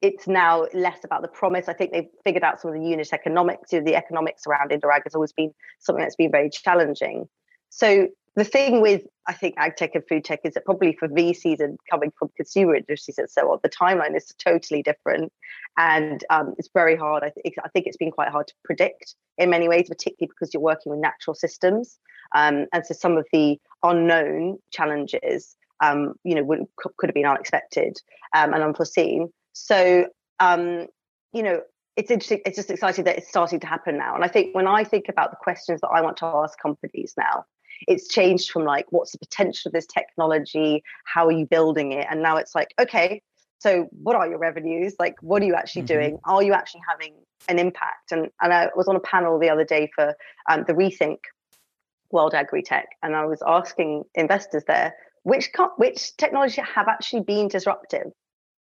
it's 0.00 0.26
now 0.26 0.66
less 0.72 1.04
about 1.04 1.22
the 1.22 1.28
promise. 1.28 1.68
I 1.68 1.72
think 1.72 1.92
they've 1.92 2.08
figured 2.24 2.44
out 2.44 2.60
some 2.60 2.72
of 2.72 2.80
the 2.80 2.86
unit 2.86 3.12
economics. 3.12 3.72
You 3.72 3.80
know, 3.80 3.84
the 3.84 3.96
economics 3.96 4.46
around 4.46 4.72
indoor 4.72 4.92
ag 4.92 5.02
has 5.04 5.14
always 5.14 5.32
been 5.32 5.52
something 5.78 6.02
that's 6.02 6.16
been 6.16 6.30
very 6.30 6.48
challenging. 6.48 7.28
So 7.70 8.08
the 8.36 8.44
thing 8.44 8.80
with 8.80 9.02
I 9.26 9.32
think 9.32 9.54
ag 9.58 9.76
tech 9.76 9.94
and 9.94 10.04
food 10.08 10.24
tech 10.24 10.40
is 10.44 10.54
that 10.54 10.64
probably 10.64 10.96
for 10.98 11.08
VCs 11.08 11.60
and 11.60 11.78
coming 11.90 12.12
from 12.18 12.30
consumer 12.36 12.74
industries 12.74 13.18
and 13.18 13.30
so 13.30 13.50
on, 13.50 13.58
the 13.62 13.68
timeline 13.68 14.16
is 14.16 14.32
totally 14.42 14.82
different, 14.82 15.32
and 15.76 16.24
um, 16.30 16.54
it's 16.58 16.70
very 16.72 16.96
hard. 16.96 17.22
I 17.24 17.30
think 17.30 17.56
I 17.64 17.68
think 17.68 17.86
it's 17.86 17.96
been 17.96 18.10
quite 18.10 18.28
hard 18.28 18.46
to 18.48 18.54
predict 18.64 19.14
in 19.38 19.50
many 19.50 19.68
ways, 19.68 19.88
particularly 19.88 20.30
because 20.30 20.54
you're 20.54 20.62
working 20.62 20.90
with 20.90 21.00
natural 21.00 21.34
systems, 21.34 21.98
um, 22.34 22.66
and 22.72 22.86
so 22.86 22.94
some 22.94 23.16
of 23.16 23.26
the 23.32 23.58
unknown 23.82 24.58
challenges, 24.72 25.56
um, 25.82 26.14
you 26.24 26.34
know, 26.34 26.44
would, 26.44 26.60
could 26.76 27.08
have 27.08 27.14
been 27.14 27.26
unexpected 27.26 27.96
um, 28.34 28.52
and 28.54 28.62
unforeseen. 28.62 29.30
So, 29.52 30.06
um, 30.38 30.86
you 31.32 31.42
know, 31.42 31.62
it's 31.96 32.10
interesting. 32.10 32.40
It's 32.46 32.56
just 32.56 32.70
exciting 32.70 33.04
that 33.04 33.18
it's 33.18 33.28
starting 33.28 33.60
to 33.60 33.66
happen 33.66 33.98
now. 33.98 34.14
And 34.14 34.24
I 34.24 34.28
think 34.28 34.54
when 34.54 34.66
I 34.66 34.84
think 34.84 35.06
about 35.08 35.30
the 35.30 35.36
questions 35.36 35.80
that 35.80 35.88
I 35.88 36.00
want 36.00 36.16
to 36.18 36.26
ask 36.26 36.58
companies 36.58 37.14
now, 37.16 37.44
it's 37.88 38.08
changed 38.08 38.50
from 38.50 38.64
like, 38.64 38.86
what's 38.90 39.12
the 39.12 39.18
potential 39.18 39.68
of 39.68 39.72
this 39.72 39.86
technology? 39.86 40.82
How 41.04 41.26
are 41.26 41.32
you 41.32 41.46
building 41.46 41.92
it? 41.92 42.06
And 42.10 42.22
now 42.22 42.36
it's 42.36 42.54
like, 42.54 42.74
okay, 42.80 43.22
so 43.58 43.88
what 43.90 44.16
are 44.16 44.28
your 44.28 44.38
revenues? 44.38 44.94
Like, 44.98 45.16
what 45.20 45.42
are 45.42 45.46
you 45.46 45.54
actually 45.54 45.82
mm-hmm. 45.82 45.98
doing? 45.98 46.18
Are 46.24 46.42
you 46.42 46.52
actually 46.52 46.82
having 46.88 47.14
an 47.48 47.58
impact? 47.58 48.12
And 48.12 48.28
and 48.40 48.52
I 48.52 48.68
was 48.76 48.88
on 48.88 48.96
a 48.96 49.00
panel 49.00 49.38
the 49.38 49.50
other 49.50 49.64
day 49.64 49.90
for 49.94 50.14
um, 50.50 50.64
the 50.66 50.74
Rethink 50.74 51.18
World 52.10 52.34
Agri 52.34 52.62
Tech, 52.62 52.88
and 53.02 53.14
I 53.14 53.24
was 53.26 53.42
asking 53.46 54.04
investors 54.14 54.64
there 54.66 54.94
which 55.22 55.50
which 55.76 56.16
technology 56.16 56.62
have 56.62 56.88
actually 56.88 57.22
been 57.22 57.48
disruptive 57.48 58.12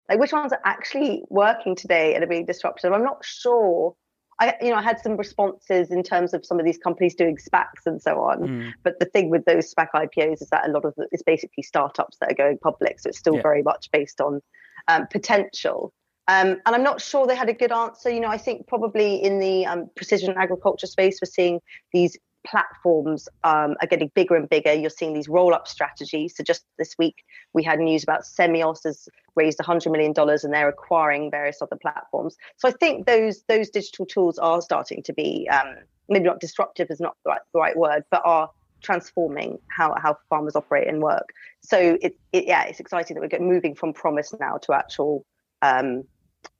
like 0.09 0.19
which 0.19 0.31
ones 0.31 0.51
are 0.51 0.61
actually 0.65 1.23
working 1.29 1.75
today 1.75 2.15
and 2.15 2.23
are 2.23 2.27
being 2.27 2.45
disruptive 2.45 2.91
i'm 2.91 3.03
not 3.03 3.23
sure 3.23 3.95
I, 4.39 4.55
you 4.61 4.69
know, 4.69 4.75
I 4.75 4.83
had 4.83 4.99
some 4.99 5.17
responses 5.17 5.89
in 5.89 6.03
terms 6.03 6.33
of 6.33 6.45
some 6.45 6.59
of 6.59 6.65
these 6.65 6.77
companies 6.77 7.15
doing 7.15 7.37
SPACs 7.37 7.85
and 7.85 8.01
so 8.01 8.19
on. 8.21 8.39
Mm. 8.39 8.73
But 8.83 8.99
the 8.99 9.05
thing 9.05 9.29
with 9.29 9.45
those 9.45 9.73
SPAC 9.73 9.87
IPOs 9.95 10.41
is 10.41 10.49
that 10.49 10.67
a 10.67 10.71
lot 10.71 10.85
of 10.85 10.93
it's 11.11 11.23
basically 11.23 11.63
startups 11.63 12.17
that 12.19 12.31
are 12.31 12.35
going 12.35 12.57
public, 12.59 12.99
so 12.99 13.09
it's 13.09 13.17
still 13.17 13.35
yeah. 13.35 13.41
very 13.41 13.63
much 13.63 13.89
based 13.91 14.21
on 14.21 14.41
um, 14.87 15.07
potential. 15.07 15.93
Um, 16.27 16.61
and 16.65 16.75
I'm 16.75 16.83
not 16.83 17.01
sure 17.01 17.25
they 17.25 17.35
had 17.35 17.49
a 17.49 17.53
good 17.53 17.71
answer. 17.71 18.09
You 18.09 18.19
know, 18.19 18.27
I 18.27 18.37
think 18.37 18.67
probably 18.67 19.15
in 19.15 19.39
the 19.39 19.65
um, 19.65 19.89
precision 19.95 20.35
agriculture 20.37 20.87
space, 20.87 21.19
we're 21.21 21.31
seeing 21.31 21.61
these 21.93 22.17
platforms 22.49 23.27
um, 23.43 23.75
are 23.81 23.87
getting 23.87 24.09
bigger 24.15 24.35
and 24.35 24.49
bigger. 24.49 24.73
You're 24.73 24.89
seeing 24.89 25.13
these 25.13 25.27
roll 25.27 25.53
up 25.53 25.67
strategies. 25.67 26.35
So 26.35 26.43
just 26.43 26.65
this 26.77 26.95
week, 26.97 27.23
we 27.53 27.63
had 27.63 27.79
news 27.79 28.03
about 28.03 28.23
Semios 28.23 28.83
has 28.85 29.07
raised 29.35 29.59
$100 29.59 29.91
million 29.91 30.13
and 30.17 30.53
they're 30.53 30.69
acquiring 30.69 31.29
various 31.29 31.61
other 31.61 31.75
platforms. 31.75 32.35
So 32.57 32.67
I 32.67 32.71
think 32.71 33.05
those 33.05 33.43
those 33.47 33.69
digital 33.69 34.05
tools 34.05 34.37
are 34.39 34.61
starting 34.61 35.03
to 35.03 35.13
be 35.13 35.47
um, 35.51 35.75
maybe 36.09 36.25
not 36.25 36.39
disruptive 36.39 36.87
is 36.89 36.99
not 36.99 37.15
the 37.23 37.29
right, 37.31 37.41
the 37.53 37.59
right 37.59 37.77
word, 37.77 38.03
but 38.09 38.21
are 38.25 38.49
transforming 38.81 39.57
how, 39.69 39.95
how 40.01 40.17
farmers 40.29 40.55
operate 40.55 40.87
and 40.87 41.01
work. 41.01 41.29
So 41.61 41.97
it, 42.01 42.15
it 42.31 42.45
yeah, 42.47 42.63
it's 42.63 42.79
exciting 42.79 43.19
that 43.19 43.21
we're 43.31 43.45
moving 43.45 43.75
from 43.75 43.93
promise 43.93 44.33
now 44.39 44.57
to 44.63 44.73
actual 44.73 45.25
um, 45.61 46.03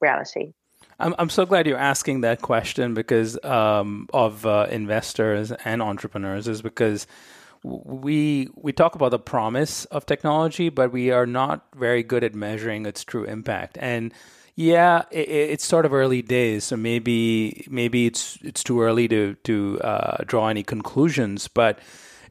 reality. 0.02 0.54
I'm 1.00 1.14
I'm 1.20 1.30
so 1.30 1.46
glad 1.46 1.68
you're 1.68 1.78
asking 1.78 2.22
that 2.22 2.42
question 2.42 2.94
because 2.94 3.44
um, 3.44 4.08
of 4.14 4.46
uh, 4.46 4.68
investors 4.70 5.52
and 5.52 5.82
entrepreneurs 5.82 6.48
is 6.48 6.62
because 6.62 7.08
we 7.64 8.50
we 8.56 8.72
talk 8.72 8.96
about 8.96 9.12
the 9.12 9.20
promise 9.20 9.86
of 9.86 10.06
technology, 10.06 10.70
but 10.70 10.92
we 10.92 11.12
are 11.12 11.26
not 11.26 11.68
very 11.76 12.04
good 12.04 12.24
at 12.24 12.34
measuring 12.34 12.86
its 12.86 13.04
true 13.04 13.26
impact. 13.26 13.78
And 13.80 14.14
yeah, 14.56 15.04
it, 15.12 15.30
it's 15.30 15.66
sort 15.66 15.86
of 15.86 15.94
early 15.94 16.22
days, 16.24 16.64
so 16.64 16.78
maybe 16.78 17.66
maybe 17.70 18.08
it's 18.08 18.40
it's 18.42 18.64
too 18.64 18.82
early 18.82 19.08
to 19.08 19.36
to 19.44 19.80
uh, 19.82 20.24
draw 20.26 20.48
any 20.48 20.64
conclusions. 20.64 21.48
But 21.48 21.80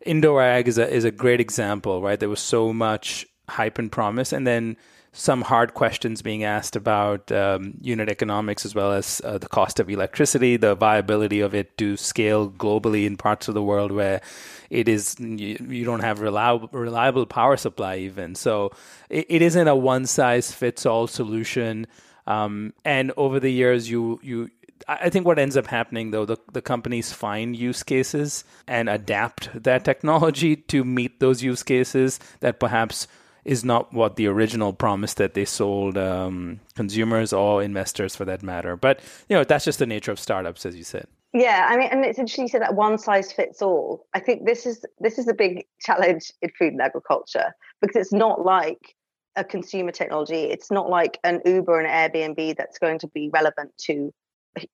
indoor 0.05 0.43
ag 0.43 0.67
is 0.67 0.79
a 0.79 0.89
is 0.93 1.05
a 1.05 1.13
great 1.13 1.41
example, 1.41 2.03
right? 2.03 2.19
There 2.19 2.29
was 2.29 2.41
so 2.41 2.73
much 2.73 3.27
hype 3.49 3.79
and 3.79 3.93
promise, 3.93 4.33
and 4.33 4.45
then 4.45 4.77
some 5.17 5.41
hard 5.41 5.73
questions 5.73 6.21
being 6.21 6.45
asked 6.45 6.77
about 6.77 7.33
um, 7.33 7.73
unit 7.81 8.11
economics 8.11 8.67
as 8.67 8.75
well 8.75 8.93
as 8.93 9.23
uh, 9.25 9.39
the 9.39 9.49
cost 9.49 9.81
of 9.81 9.89
electricity, 9.89 10.59
the 10.59 10.75
viability 10.75 11.41
of 11.41 11.55
it 11.55 11.77
to 11.79 11.97
scale 11.97 12.51
globally 12.51 13.07
in 13.07 13.17
parts 13.17 13.49
of 13.49 13.55
the 13.55 13.63
world 13.63 13.93
where 13.93 14.21
it 14.69 14.89
is 14.89 15.17
you, 15.19 15.57
you 15.69 15.85
don't 15.87 16.01
have 16.01 16.21
reliable 16.21 16.69
reliable 16.71 17.25
power 17.25 17.57
supply 17.57 17.97
even. 17.97 18.35
So 18.35 18.73
it, 19.09 19.25
it 19.31 19.43
isn't 19.43 19.67
a 19.67 19.75
one 19.75 20.05
size 20.05 20.53
fits 20.53 20.85
all 20.85 21.07
solution. 21.07 21.87
Um, 22.27 22.75
and 22.85 23.11
over 23.17 23.41
the 23.41 23.51
years, 23.51 23.89
you 23.89 24.21
you 24.23 24.51
I 24.87 25.09
think 25.09 25.25
what 25.25 25.39
ends 25.39 25.57
up 25.57 25.67
happening 25.67 26.11
though, 26.11 26.27
the, 26.27 26.37
the 26.53 26.61
companies 26.61 27.11
find 27.11 27.57
use 27.57 27.83
cases 27.83 28.45
and 28.69 28.91
adapt 28.91 29.63
their 29.63 29.81
technology 29.81 30.57
to 30.57 30.85
meet 30.85 31.21
those 31.21 31.43
use 31.43 31.63
cases 31.63 32.21
that 32.41 32.61
perhaps 32.61 33.09
is 33.47 33.65
not 33.65 33.93
what 33.95 34.17
the 34.17 34.27
original 34.27 34.73
promise 34.73 35.15
that 35.15 35.35
they 35.35 35.45
sold 35.45 35.97
um, 35.97 36.61
consumers 36.75 37.33
or 37.33 37.63
investors 37.63 38.17
for 38.17 38.25
that 38.25 38.43
matter. 38.43 38.77
But 38.77 39.01
you 39.29 39.37
know, 39.37 39.45
that's 39.45 39.65
just 39.65 39.79
the 39.79 39.87
nature 39.87 40.13
of 40.13 40.19
startups, 40.19 40.67
as 40.67 40.77
you 40.77 40.85
said. 40.85 41.07
Yeah, 41.33 41.67
I 41.69 41.77
mean, 41.77 41.89
and 41.91 42.05
it's 42.05 42.19
interesting 42.19 42.45
you 42.45 42.49
said 42.49 42.63
that 42.63 42.75
one 42.75 42.99
size 42.99 43.33
fits 43.33 43.63
all. 43.63 44.07
I 44.15 44.21
think 44.21 44.47
this 44.47 44.67
is 44.67 44.85
this 44.99 45.19
is 45.19 45.29
a 45.29 45.35
big 45.35 45.65
challenge 45.81 46.33
in 46.43 46.51
food 46.59 46.73
and 46.73 46.83
agriculture 46.83 47.55
because 47.81 47.97
it's 47.97 48.13
not 48.13 48.45
like 48.45 48.95
a 49.37 49.45
consumer 49.45 49.93
technology. 49.93 50.45
It's 50.45 50.71
not 50.71 50.89
like 50.89 51.19
an 51.25 51.41
Uber 51.45 51.79
and 51.81 51.89
Airbnb 51.89 52.57
that's 52.57 52.79
going 52.79 52.99
to 53.01 53.09
be 53.09 53.31
relevant 53.33 53.73
to 53.83 54.13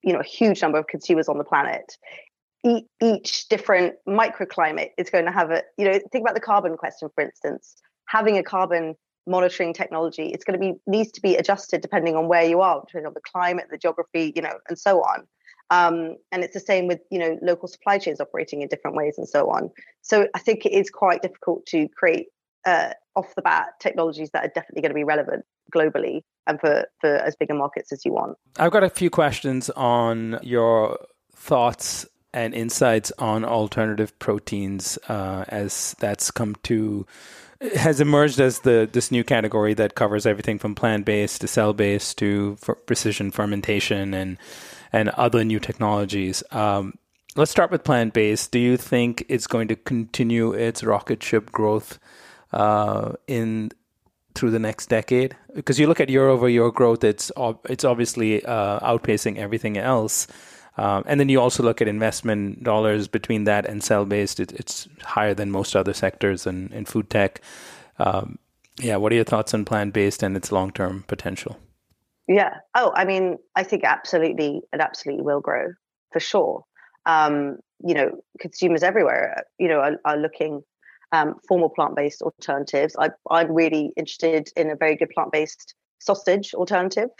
you 0.02 0.12
know 0.12 0.20
a 0.20 0.24
huge 0.24 0.62
number 0.62 0.78
of 0.78 0.86
consumers 0.86 1.28
on 1.28 1.38
the 1.38 1.44
planet. 1.44 1.96
each 3.02 3.48
different 3.48 3.94
microclimate 4.08 4.90
is 4.96 5.10
going 5.10 5.24
to 5.24 5.32
have 5.32 5.50
a 5.50 5.62
you 5.76 5.84
know 5.84 5.98
think 6.12 6.22
about 6.22 6.34
the 6.34 6.40
carbon 6.40 6.76
question 6.76 7.08
for 7.14 7.24
instance 7.24 7.74
having 8.12 8.36
a 8.36 8.42
carbon 8.42 8.94
monitoring 9.26 9.72
technology 9.72 10.26
it's 10.34 10.44
going 10.44 10.58
to 10.58 10.64
be 10.66 10.78
needs 10.86 11.10
to 11.12 11.20
be 11.20 11.36
adjusted 11.36 11.80
depending 11.80 12.16
on 12.16 12.28
where 12.28 12.44
you 12.44 12.60
are 12.60 12.82
depending 12.86 13.06
on 13.06 13.14
the 13.14 13.20
climate 13.20 13.66
the 13.70 13.78
geography 13.78 14.32
you 14.36 14.42
know 14.42 14.56
and 14.68 14.78
so 14.78 15.00
on. 15.00 15.26
Um, 15.70 16.16
and 16.30 16.44
it's 16.44 16.52
the 16.52 16.60
same 16.60 16.86
with 16.86 17.00
you 17.10 17.18
know 17.18 17.38
local 17.40 17.68
supply 17.68 17.98
chains 17.98 18.20
operating 18.20 18.60
in 18.60 18.68
different 18.68 18.96
ways 18.96 19.14
and 19.16 19.28
so 19.28 19.48
on. 19.50 19.70
So 20.02 20.28
i 20.34 20.38
think 20.38 20.66
it 20.66 20.72
is 20.72 20.90
quite 20.90 21.22
difficult 21.22 21.64
to 21.66 21.88
create 21.88 22.26
uh, 22.66 22.90
off 23.16 23.34
the 23.34 23.42
bat 23.42 23.68
technologies 23.80 24.30
that 24.32 24.44
are 24.44 24.52
definitely 24.54 24.82
going 24.82 24.90
to 24.90 25.00
be 25.02 25.04
relevant 25.04 25.44
globally 25.74 26.22
and 26.46 26.60
for, 26.60 26.84
for 27.00 27.16
as 27.16 27.34
big 27.36 27.50
a 27.50 27.54
markets 27.54 27.92
as 27.92 28.04
you 28.04 28.12
want. 28.12 28.36
I've 28.58 28.72
got 28.72 28.84
a 28.84 28.90
few 28.90 29.10
questions 29.10 29.70
on 29.70 30.38
your 30.42 30.98
thoughts 31.34 32.06
and 32.34 32.54
insights 32.54 33.12
on 33.18 33.44
alternative 33.44 34.18
proteins 34.18 34.98
uh, 35.08 35.44
as 35.48 35.94
that's 35.98 36.30
come 36.30 36.56
to 36.62 37.06
has 37.76 38.00
emerged 38.00 38.40
as 38.40 38.60
the 38.60 38.88
this 38.92 39.10
new 39.10 39.22
category 39.22 39.74
that 39.74 39.94
covers 39.94 40.26
everything 40.26 40.58
from 40.58 40.74
plant 40.74 41.04
based 41.04 41.40
to 41.40 41.46
cell 41.46 41.72
based 41.72 42.18
to 42.18 42.56
precision 42.86 43.30
fermentation 43.30 44.14
and 44.14 44.36
and 44.92 45.08
other 45.10 45.44
new 45.44 45.60
technologies. 45.60 46.42
Um, 46.50 46.98
let's 47.36 47.50
start 47.50 47.70
with 47.70 47.84
plant 47.84 48.14
based. 48.14 48.50
Do 48.50 48.58
you 48.58 48.76
think 48.76 49.24
it's 49.28 49.46
going 49.46 49.68
to 49.68 49.76
continue 49.76 50.52
its 50.52 50.82
rocket 50.82 51.22
ship 51.22 51.52
growth 51.52 51.98
uh, 52.52 53.12
in 53.26 53.70
through 54.34 54.50
the 54.50 54.58
next 54.58 54.88
decade? 54.88 55.36
Because 55.54 55.78
you 55.78 55.86
look 55.86 56.00
at 56.00 56.08
year 56.08 56.28
over 56.28 56.48
year 56.48 56.70
growth, 56.70 57.04
it's 57.04 57.30
it's 57.68 57.84
obviously 57.84 58.44
uh, 58.44 58.80
outpacing 58.80 59.36
everything 59.38 59.76
else. 59.78 60.26
Um, 60.76 61.04
and 61.06 61.20
then 61.20 61.28
you 61.28 61.40
also 61.40 61.62
look 61.62 61.82
at 61.82 61.88
investment 61.88 62.62
dollars 62.62 63.08
between 63.08 63.44
that 63.44 63.66
and 63.66 63.82
cell 63.82 64.04
based, 64.04 64.40
it, 64.40 64.52
it's 64.52 64.88
higher 65.02 65.34
than 65.34 65.50
most 65.50 65.76
other 65.76 65.92
sectors 65.92 66.46
in, 66.46 66.72
in 66.72 66.84
food 66.84 67.10
tech. 67.10 67.40
Um, 67.98 68.38
yeah, 68.80 68.96
what 68.96 69.12
are 69.12 69.16
your 69.16 69.24
thoughts 69.24 69.52
on 69.52 69.64
plant 69.64 69.92
based 69.92 70.22
and 70.22 70.36
its 70.36 70.50
long 70.50 70.70
term 70.72 71.04
potential? 71.06 71.58
Yeah. 72.26 72.54
Oh, 72.74 72.92
I 72.94 73.04
mean, 73.04 73.36
I 73.54 73.64
think 73.64 73.84
absolutely, 73.84 74.62
it 74.72 74.80
absolutely 74.80 75.22
will 75.22 75.40
grow 75.40 75.72
for 76.12 76.20
sure. 76.20 76.64
Um, 77.04 77.58
you 77.84 77.94
know, 77.94 78.22
consumers 78.40 78.82
everywhere, 78.82 79.44
you 79.58 79.68
know, 79.68 79.80
are, 79.80 79.98
are 80.04 80.16
looking 80.16 80.62
um, 81.10 81.34
for 81.46 81.58
more 81.58 81.70
plant-based 81.70 82.22
alternatives. 82.22 82.96
I, 82.98 83.10
I'm 83.30 83.52
really 83.52 83.92
interested 83.96 84.48
in 84.56 84.70
a 84.70 84.76
very 84.76 84.96
good 84.96 85.10
plant-based 85.10 85.74
sausage 86.02 86.54
alternative 86.54 87.10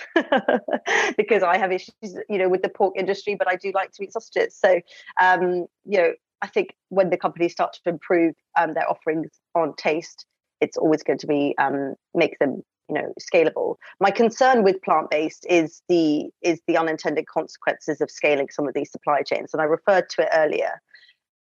because 1.16 1.42
I 1.42 1.58
have 1.58 1.72
issues, 1.72 2.16
you 2.28 2.38
know, 2.38 2.48
with 2.48 2.62
the 2.62 2.68
pork 2.68 2.94
industry, 2.96 3.34
but 3.34 3.48
I 3.48 3.56
do 3.56 3.72
like 3.74 3.92
to 3.92 4.04
eat 4.04 4.12
sausages. 4.12 4.56
So, 4.56 4.80
um, 5.20 5.66
you 5.84 5.98
know, 5.98 6.12
I 6.42 6.48
think 6.48 6.74
when 6.88 7.10
the 7.10 7.16
companies 7.16 7.52
start 7.52 7.72
to 7.74 7.90
improve 7.90 8.34
um, 8.58 8.74
their 8.74 8.88
offerings 8.90 9.30
on 9.54 9.74
taste, 9.76 10.26
it's 10.60 10.76
always 10.76 11.02
going 11.02 11.18
to 11.20 11.26
be 11.26 11.54
um, 11.58 11.94
make 12.14 12.38
them, 12.40 12.62
you 12.88 12.94
know, 12.96 13.12
scalable. 13.20 13.76
My 14.00 14.10
concern 14.10 14.64
with 14.64 14.82
plant-based 14.82 15.46
is 15.48 15.82
the 15.88 16.30
is 16.42 16.60
the 16.66 16.76
unintended 16.76 17.26
consequences 17.26 18.00
of 18.00 18.10
scaling 18.10 18.48
some 18.50 18.66
of 18.66 18.74
these 18.74 18.90
supply 18.90 19.22
chains, 19.22 19.52
and 19.52 19.62
I 19.62 19.64
referred 19.64 20.08
to 20.10 20.22
it 20.22 20.28
earlier. 20.34 20.80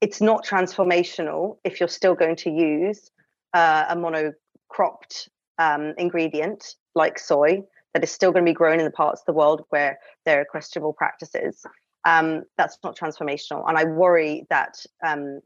It's 0.02 0.22
not 0.22 0.46
transformational 0.46 1.58
if 1.64 1.80
you're 1.80 1.90
still 1.90 2.16
going 2.16 2.36
to 2.38 2.50
use 2.50 3.12
uh, 3.54 3.86
a 3.90 3.96
monocropped 3.96 5.28
um, 5.62 5.94
ingredient 5.98 6.76
like 6.96 7.20
soy 7.20 7.62
that 7.94 8.04
is 8.04 8.12
still 8.12 8.32
going 8.32 8.46
to 8.46 8.50
be 8.50 8.56
grown 8.56 8.80
in 8.80 8.86
the 8.86 8.92
parts 8.92 9.22
of 9.22 9.26
the 9.26 9.38
world 9.42 9.62
where 9.70 10.00
there 10.26 10.40
are 10.42 10.46
questionable 10.46 10.94
practices. 10.94 11.66
Um, 12.06 12.44
that's 12.58 12.78
not 12.84 12.98
transformational. 12.98 13.68
And 13.68 13.78
I 13.78 13.84
worry 13.84 14.48
that 14.50 14.74
um, 15.06 15.42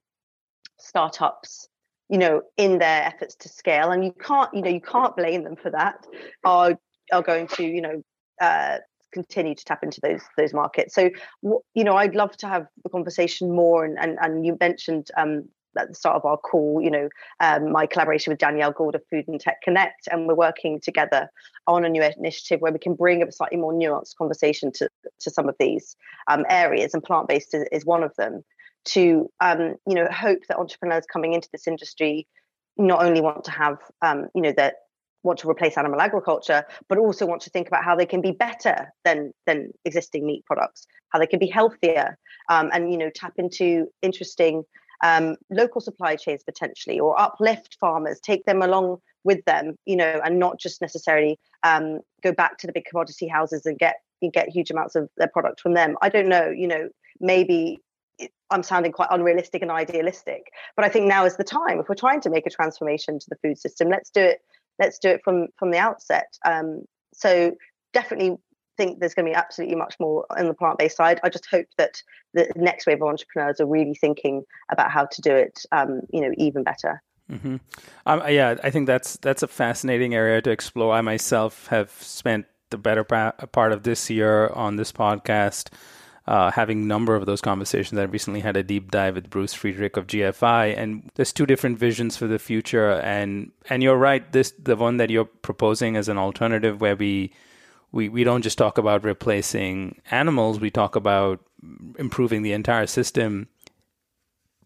startups, 0.80 1.68
you 2.10 2.18
know, 2.18 2.42
in 2.56 2.80
their 2.80 3.04
efforts 3.04 3.36
to 3.36 3.50
scale, 3.50 3.92
and 3.92 4.06
you 4.06 4.14
can't, 4.14 4.54
you 4.54 4.62
know, 4.62 4.70
you 4.70 4.82
can't 4.82 5.16
blame 5.18 5.44
them 5.44 5.58
for 5.58 5.72
that, 5.72 6.06
are 6.46 6.78
are 7.12 7.22
going 7.22 7.48
to, 7.48 7.64
you 7.64 7.82
know, 7.82 8.02
uh, 8.42 8.78
continue 9.12 9.56
to 9.56 9.66
tap 9.66 9.84
into 9.84 10.00
those 10.02 10.22
those 10.38 10.54
markets. 10.54 10.96
So, 10.96 11.10
you 11.74 11.84
know, 11.84 11.96
I'd 11.96 12.16
love 12.16 12.38
to 12.38 12.48
have 12.48 12.68
the 12.84 12.90
conversation 12.90 13.54
more. 13.54 13.84
And 13.84 13.98
and, 14.00 14.18
and 14.22 14.46
you 14.46 14.56
mentioned 14.62 15.10
um, 15.18 15.50
at 15.78 15.90
the 15.90 15.96
start 15.96 16.16
of 16.16 16.26
our 16.26 16.38
call, 16.38 16.82
you 16.82 16.92
know, 16.92 17.10
um, 17.40 17.72
my 17.72 17.86
collaboration 17.86 18.32
with 18.32 18.40
Danielle 18.40 18.72
Gould 18.72 18.96
of 18.96 19.02
Food 19.10 19.28
and 19.28 19.40
Tech 19.40 19.62
Connect, 19.62 20.08
and 20.12 20.28
we're 20.28 20.36
working 20.36 20.80
together 20.80 21.30
on 21.68 21.86
a 21.86 21.90
new 21.90 22.04
initiative 22.04 22.62
where 22.62 22.72
we 22.72 22.80
can 22.80 22.96
bring 22.96 23.24
a 23.24 23.32
slightly 23.32 23.58
more 23.58 23.74
nuanced 23.74 24.16
conversation 24.16 24.72
to, 24.74 24.90
to 25.20 25.30
some 25.30 25.50
of 25.50 25.56
these 25.60 25.96
um, 26.28 26.46
areas, 26.50 26.94
and 26.94 27.04
plant 27.04 27.28
based 27.28 27.54
is, 27.54 27.66
is, 27.72 27.86
one 27.86 28.04
of 28.04 28.16
them. 28.16 28.44
To 28.90 29.32
um, 29.40 29.76
you 29.88 29.96
know, 29.96 30.08
hope 30.12 30.42
that 30.48 30.58
entrepreneurs 30.58 31.06
coming 31.12 31.34
into 31.34 31.50
this 31.52 31.68
industry 31.68 32.28
not 32.78 33.04
only 33.04 33.20
want 33.20 33.44
to 33.46 33.52
have 33.52 33.80
um, 34.02 34.28
you 34.36 34.42
know 34.42 34.54
that 34.58 34.76
want 35.26 35.40
to 35.40 35.50
replace 35.50 35.78
animal 35.78 36.00
agriculture, 36.00 36.64
but 36.88 36.98
also 36.98 37.26
want 37.26 37.42
to 37.42 37.50
think 37.50 37.68
about 37.68 37.84
how 37.84 37.96
they 37.96 38.06
can 38.06 38.22
be 38.22 38.32
better 38.32 38.94
than 39.04 39.34
than 39.46 39.72
existing 39.84 40.26
meat 40.26 40.46
products, 40.46 40.86
how 41.10 41.20
they 41.20 41.28
can 41.28 41.40
be 41.40 41.48
healthier, 41.48 42.18
um, 42.50 42.70
and 42.72 42.92
you 42.92 42.98
know 42.98 43.10
tap 43.10 43.34
into 43.38 43.88
interesting 44.02 44.64
um, 45.04 45.36
local 45.50 45.82
supply 45.82 46.16
chains 46.16 46.44
potentially, 46.44 47.00
or 47.00 47.20
uplift 47.20 47.78
farmers, 47.80 48.20
take 48.20 48.46
them 48.46 48.62
along 48.62 48.98
with 49.24 49.44
them, 49.46 49.76
you 49.86 49.96
know, 49.96 50.22
and 50.24 50.40
not 50.40 50.60
just 50.60 50.82
necessarily 50.82 51.40
um, 51.64 52.00
go 52.24 52.32
back 52.32 52.58
to 52.60 52.68
the 52.68 52.74
big 52.74 52.86
commodity 52.86 53.28
houses 53.28 53.66
and 53.66 53.78
get 53.78 53.96
get 54.34 54.50
huge 54.50 54.72
amounts 54.72 54.96
of 54.96 55.08
their 55.18 55.28
product 55.28 55.60
from 55.60 55.74
them. 55.74 55.96
I 56.02 56.10
don't 56.10 56.28
know, 56.28 56.50
you 56.50 56.68
know, 56.68 56.90
maybe 57.20 57.80
I'm 58.50 58.64
sounding 58.64 58.92
quite 58.92 59.10
unrealistic 59.12 59.62
and 59.62 59.70
idealistic, 59.70 60.52
but 60.76 60.86
I 60.86 60.90
think 60.90 61.06
now 61.08 61.26
is 61.26 61.38
the 61.38 61.44
time. 61.44 61.80
If 61.80 61.90
we're 61.90 61.96
trying 61.96 62.22
to 62.22 62.30
make 62.30 62.48
a 62.48 62.50
transformation 62.50 63.20
to 63.20 63.26
the 63.30 63.36
food 63.44 63.58
system, 63.58 63.90
let's 63.90 64.10
do 64.10 64.22
it. 64.22 64.40
Let's 64.80 65.00
do 65.00 65.10
it 65.10 65.22
from 65.24 65.48
from 65.58 65.72
the 65.72 65.78
outset. 65.78 66.38
Um, 66.46 66.86
so 67.14 67.56
definitely 67.94 68.38
think 68.78 69.00
there's 69.00 69.14
going 69.14 69.26
to 69.26 69.32
be 69.32 69.36
absolutely 69.36 69.76
much 69.76 69.96
more 70.00 70.26
on 70.30 70.48
the 70.48 70.54
plant-based 70.54 70.98
side. 70.98 71.20
I 71.24 71.30
just 71.30 71.46
hope 71.46 71.68
that 71.78 72.02
the 72.34 72.52
next 72.56 72.86
wave 72.86 73.02
of 73.02 73.08
entrepreneurs 73.08 73.60
are 73.60 73.66
really 73.66 73.96
thinking 73.96 74.44
about 74.72 74.92
how 74.92 75.06
to 75.06 75.22
do 75.22 75.34
it, 75.36 75.66
um, 75.72 76.02
you 76.10 76.22
know, 76.22 76.32
even 76.38 76.64
better. 76.64 77.02
Mm-hmm. 77.32 77.56
Um, 78.06 78.22
yeah, 78.30 78.56
I 78.64 78.70
think 78.70 78.88
that's 78.88 79.18
that's 79.18 79.42
a 79.42 79.48
fascinating 79.48 80.14
area 80.14 80.42
to 80.42 80.52
explore. 80.52 80.94
I 80.94 81.02
myself 81.02 81.68
have 81.68 81.90
spent 81.92 82.46
the 82.70 82.78
better 82.78 83.04
part 83.04 83.72
of 83.72 83.84
this 83.84 84.10
year 84.10 84.50
on 84.50 84.76
this 84.76 84.92
podcast. 84.92 85.70
Uh, 86.28 86.50
having 86.50 86.82
a 86.82 86.86
number 86.86 87.16
of 87.16 87.28
those 87.28 87.40
conversations. 87.40 88.00
I 88.00 88.04
recently 88.06 88.40
had 88.40 88.58
a 88.58 88.64
deep 88.64 88.90
dive 88.90 89.14
with 89.14 89.30
Bruce 89.30 89.54
Friedrich 89.54 89.96
of 89.96 90.08
GFI, 90.08 90.76
and 90.76 91.12
there's 91.14 91.32
two 91.32 91.46
different 91.46 91.78
visions 91.78 92.18
for 92.18 92.26
the 92.26 92.40
future. 92.40 92.94
And 92.94 93.52
and 93.70 93.84
you're 93.84 93.96
right, 93.96 94.32
this 94.32 94.52
the 94.58 94.76
one 94.76 94.98
that 94.98 95.12
you're 95.12 95.26
proposing 95.26 95.96
as 95.96 96.10
an 96.10 96.18
alternative, 96.18 96.82
where 96.82 96.96
we 96.96 97.32
we, 97.96 98.10
we 98.10 98.24
don't 98.24 98.44
just 98.44 98.58
talk 98.58 98.78
about 98.78 99.04
replacing 99.04 100.00
animals, 100.12 100.60
we 100.60 100.70
talk 100.70 100.96
about 100.96 101.40
improving 101.98 102.44
the 102.44 102.54
entire 102.54 102.86
system 102.86 103.48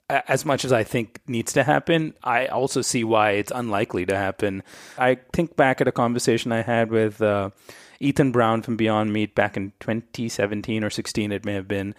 as 0.10 0.44
much 0.44 0.66
as 0.66 0.74
I 0.74 0.84
think 0.84 1.22
needs 1.28 1.54
to 1.54 1.64
happen, 1.64 2.16
I 2.24 2.48
also 2.48 2.82
see 2.82 3.04
why 3.04 3.32
it's 3.32 3.52
unlikely 3.54 4.08
to 4.08 4.18
happen. 4.18 4.64
I 4.98 5.20
think 5.34 5.56
back 5.56 5.82
at 5.82 5.88
a 5.88 5.92
conversation 5.92 6.52
I 6.52 6.64
had 6.64 6.90
with 6.90 7.22
uh, 7.22 7.52
Ethan 8.00 8.32
Brown 8.32 8.64
from 8.64 8.76
Beyond 8.76 9.14
Meat 9.14 9.36
back 9.36 9.56
in 9.56 9.72
2017 9.80 10.84
or 10.84 10.90
16, 10.90 11.32
it 11.32 11.46
may 11.46 11.54
have 11.54 11.68
been, 11.68 11.94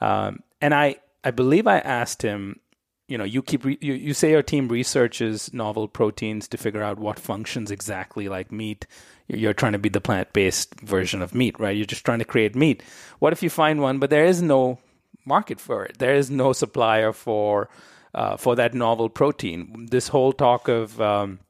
um, 0.00 0.40
and 0.60 0.74
I 0.74 0.96
I 1.24 1.30
believe 1.30 1.68
I 1.68 1.78
asked 1.78 2.22
him, 2.22 2.58
you 3.08 3.18
know, 3.18 3.24
you 3.24 3.42
keep 3.42 3.64
re- 3.64 3.78
you, 3.80 3.94
you 3.94 4.14
say 4.14 4.30
your 4.30 4.42
team 4.42 4.68
researches 4.68 5.52
novel 5.52 5.88
proteins 5.88 6.48
to 6.48 6.56
figure 6.56 6.82
out 6.82 6.98
what 6.98 7.18
functions 7.18 7.70
exactly 7.70 8.28
like 8.28 8.52
meat. 8.52 8.86
You're 9.28 9.54
trying 9.54 9.72
to 9.72 9.78
be 9.78 9.88
the 9.88 10.00
plant 10.00 10.32
based 10.32 10.80
version 10.80 11.22
of 11.22 11.34
meat, 11.34 11.58
right? 11.58 11.76
You're 11.76 11.86
just 11.86 12.04
trying 12.04 12.20
to 12.20 12.24
create 12.24 12.54
meat. 12.54 12.82
What 13.18 13.32
if 13.32 13.42
you 13.42 13.50
find 13.50 13.80
one, 13.80 13.98
but 13.98 14.10
there 14.10 14.24
is 14.24 14.42
no 14.42 14.78
market 15.24 15.60
for 15.60 15.84
it. 15.84 15.98
There 15.98 16.14
is 16.14 16.30
no 16.30 16.52
supplier 16.52 17.12
for 17.12 17.68
uh, 18.14 18.36
for 18.36 18.56
that 18.56 18.74
novel 18.74 19.08
protein. 19.08 19.88
This 19.90 20.08
whole 20.08 20.32
talk 20.32 20.68
of 20.68 21.00
um, 21.00 21.40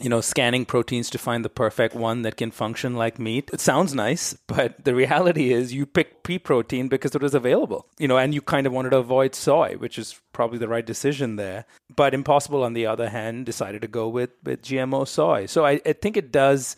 you 0.00 0.08
know 0.08 0.20
scanning 0.20 0.64
proteins 0.64 1.10
to 1.10 1.18
find 1.18 1.44
the 1.44 1.50
perfect 1.50 1.94
one 1.94 2.22
that 2.22 2.36
can 2.36 2.50
function 2.50 2.94
like 2.94 3.18
meat. 3.18 3.50
It 3.52 3.60
sounds 3.60 3.94
nice, 3.94 4.34
but 4.46 4.84
the 4.84 4.94
reality 4.94 5.52
is 5.52 5.72
you 5.72 5.86
picked 5.86 6.24
pea 6.24 6.38
protein 6.38 6.88
because 6.88 7.14
it 7.14 7.22
was 7.22 7.34
available. 7.34 7.86
You 7.98 8.08
know, 8.08 8.18
and 8.18 8.34
you 8.34 8.40
kind 8.40 8.66
of 8.66 8.72
wanted 8.72 8.90
to 8.90 8.98
avoid 8.98 9.34
soy, 9.34 9.76
which 9.78 9.98
is 9.98 10.20
probably 10.32 10.58
the 10.58 10.68
right 10.68 10.86
decision 10.86 11.36
there. 11.36 11.66
But 11.94 12.14
Impossible, 12.14 12.62
on 12.62 12.72
the 12.72 12.86
other 12.86 13.10
hand, 13.10 13.46
decided 13.46 13.82
to 13.82 13.88
go 13.88 14.08
with 14.08 14.30
with 14.42 14.62
GMO 14.62 15.06
soy. 15.06 15.46
So 15.46 15.66
I, 15.66 15.80
I 15.84 15.92
think 15.92 16.16
it 16.16 16.32
does 16.32 16.76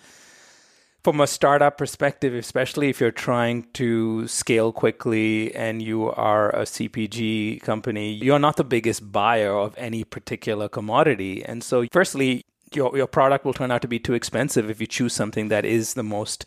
from 1.03 1.21
a 1.21 1.27
startup 1.27 1.79
perspective, 1.79 2.33
especially 2.35 2.89
if 2.89 3.01
you're 3.01 3.11
trying 3.11 3.67
to 3.73 4.27
scale 4.29 4.73
quickly 4.73 5.55
and 5.55 5.83
you 5.83 6.11
are 6.11 6.51
a 6.51 6.63
CPG 6.63 7.61
company, 7.63 8.13
you're 8.13 8.39
not 8.39 8.57
the 8.57 8.65
biggest 8.65 9.11
buyer 9.11 9.57
of 9.57 9.75
any 9.77 10.05
particular 10.05 10.69
commodity. 10.69 11.45
And 11.45 11.65
so, 11.65 11.87
firstly, 11.91 12.45
your, 12.77 12.97
your 12.97 13.07
product 13.07 13.45
will 13.45 13.53
turn 13.53 13.71
out 13.71 13.83
to 13.83 13.89
be 13.89 13.99
too 13.99 14.15
expensive 14.15 14.71
if 14.71 14.81
you 14.81 14.87
choose 14.87 15.13
something 15.13 15.49
that 15.49 15.65
is 15.65 15.95
the 15.95 16.03
most 16.03 16.45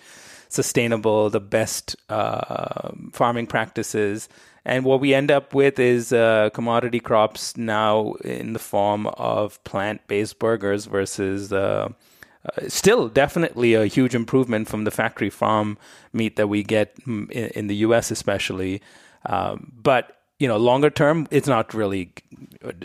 sustainable, 0.50 1.30
the 1.30 1.40
best 1.40 1.96
uh, 2.10 2.92
farming 3.12 3.48
practices. 3.48 4.30
And 4.64 4.84
what 4.84 5.00
we 5.00 5.14
end 5.14 5.32
up 5.32 5.54
with 5.54 5.80
is 5.80 6.12
uh, 6.12 6.50
commodity 6.54 7.00
crops 7.00 7.56
now 7.56 8.14
in 8.24 8.54
the 8.54 8.60
form 8.60 9.08
of 9.08 9.64
plant 9.64 10.08
based 10.08 10.40
burgers 10.40 10.86
versus. 10.86 11.54
Uh, 11.54 11.90
uh, 12.46 12.68
still 12.68 13.10
definitely 13.10 13.74
a 13.74 13.88
huge 13.88 14.14
improvement 14.14 14.68
from 14.68 14.84
the 14.84 14.92
factory 14.92 15.32
farm 15.32 15.80
meat 16.14 16.36
that 16.36 16.48
we 16.48 16.62
get 16.62 16.96
in, 17.08 17.28
in 17.30 17.66
the 17.66 17.78
U.S. 17.78 18.12
especially. 18.12 18.84
Um, 19.26 19.72
but 19.82 20.16
you 20.38 20.48
know, 20.48 20.58
longer 20.58 20.90
term, 20.90 21.28
it's 21.32 21.48
not 21.48 21.74
really 21.74 22.12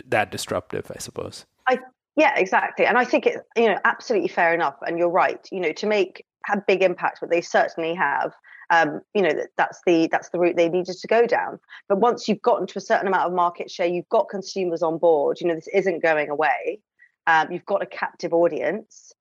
that 0.07 0.31
disruptive, 0.31 0.91
I 0.95 0.99
suppose. 0.99 1.45
I 1.67 1.77
yeah, 2.15 2.37
exactly, 2.37 2.85
and 2.85 2.97
I 2.97 3.05
think 3.05 3.25
it 3.25 3.37
you 3.55 3.67
know 3.67 3.77
absolutely 3.85 4.29
fair 4.29 4.53
enough. 4.53 4.75
And 4.81 4.97
you're 4.97 5.09
right. 5.09 5.47
You 5.51 5.59
know, 5.59 5.71
to 5.73 5.87
make 5.87 6.25
have 6.45 6.65
big 6.65 6.81
impact, 6.81 7.19
but 7.21 7.29
they 7.29 7.41
certainly 7.41 7.93
have. 7.95 8.33
Um, 8.69 9.01
you 9.13 9.21
know 9.21 9.33
that 9.33 9.49
that's 9.57 9.81
the 9.85 10.07
that's 10.11 10.29
the 10.29 10.39
route 10.39 10.55
they 10.55 10.69
needed 10.69 10.95
to 10.95 11.07
go 11.07 11.25
down. 11.27 11.59
But 11.89 11.99
once 11.99 12.27
you've 12.27 12.41
gotten 12.41 12.67
to 12.67 12.77
a 12.77 12.81
certain 12.81 13.07
amount 13.07 13.27
of 13.27 13.33
market 13.33 13.69
share, 13.69 13.87
you've 13.87 14.07
got 14.09 14.29
consumers 14.29 14.81
on 14.81 14.97
board. 14.97 15.39
You 15.41 15.47
know 15.47 15.55
this 15.55 15.67
isn't 15.73 16.01
going 16.01 16.29
away. 16.29 16.79
Um, 17.27 17.51
you've 17.51 17.65
got 17.65 17.83
a 17.83 17.85
captive 17.85 18.33
audience 18.33 19.13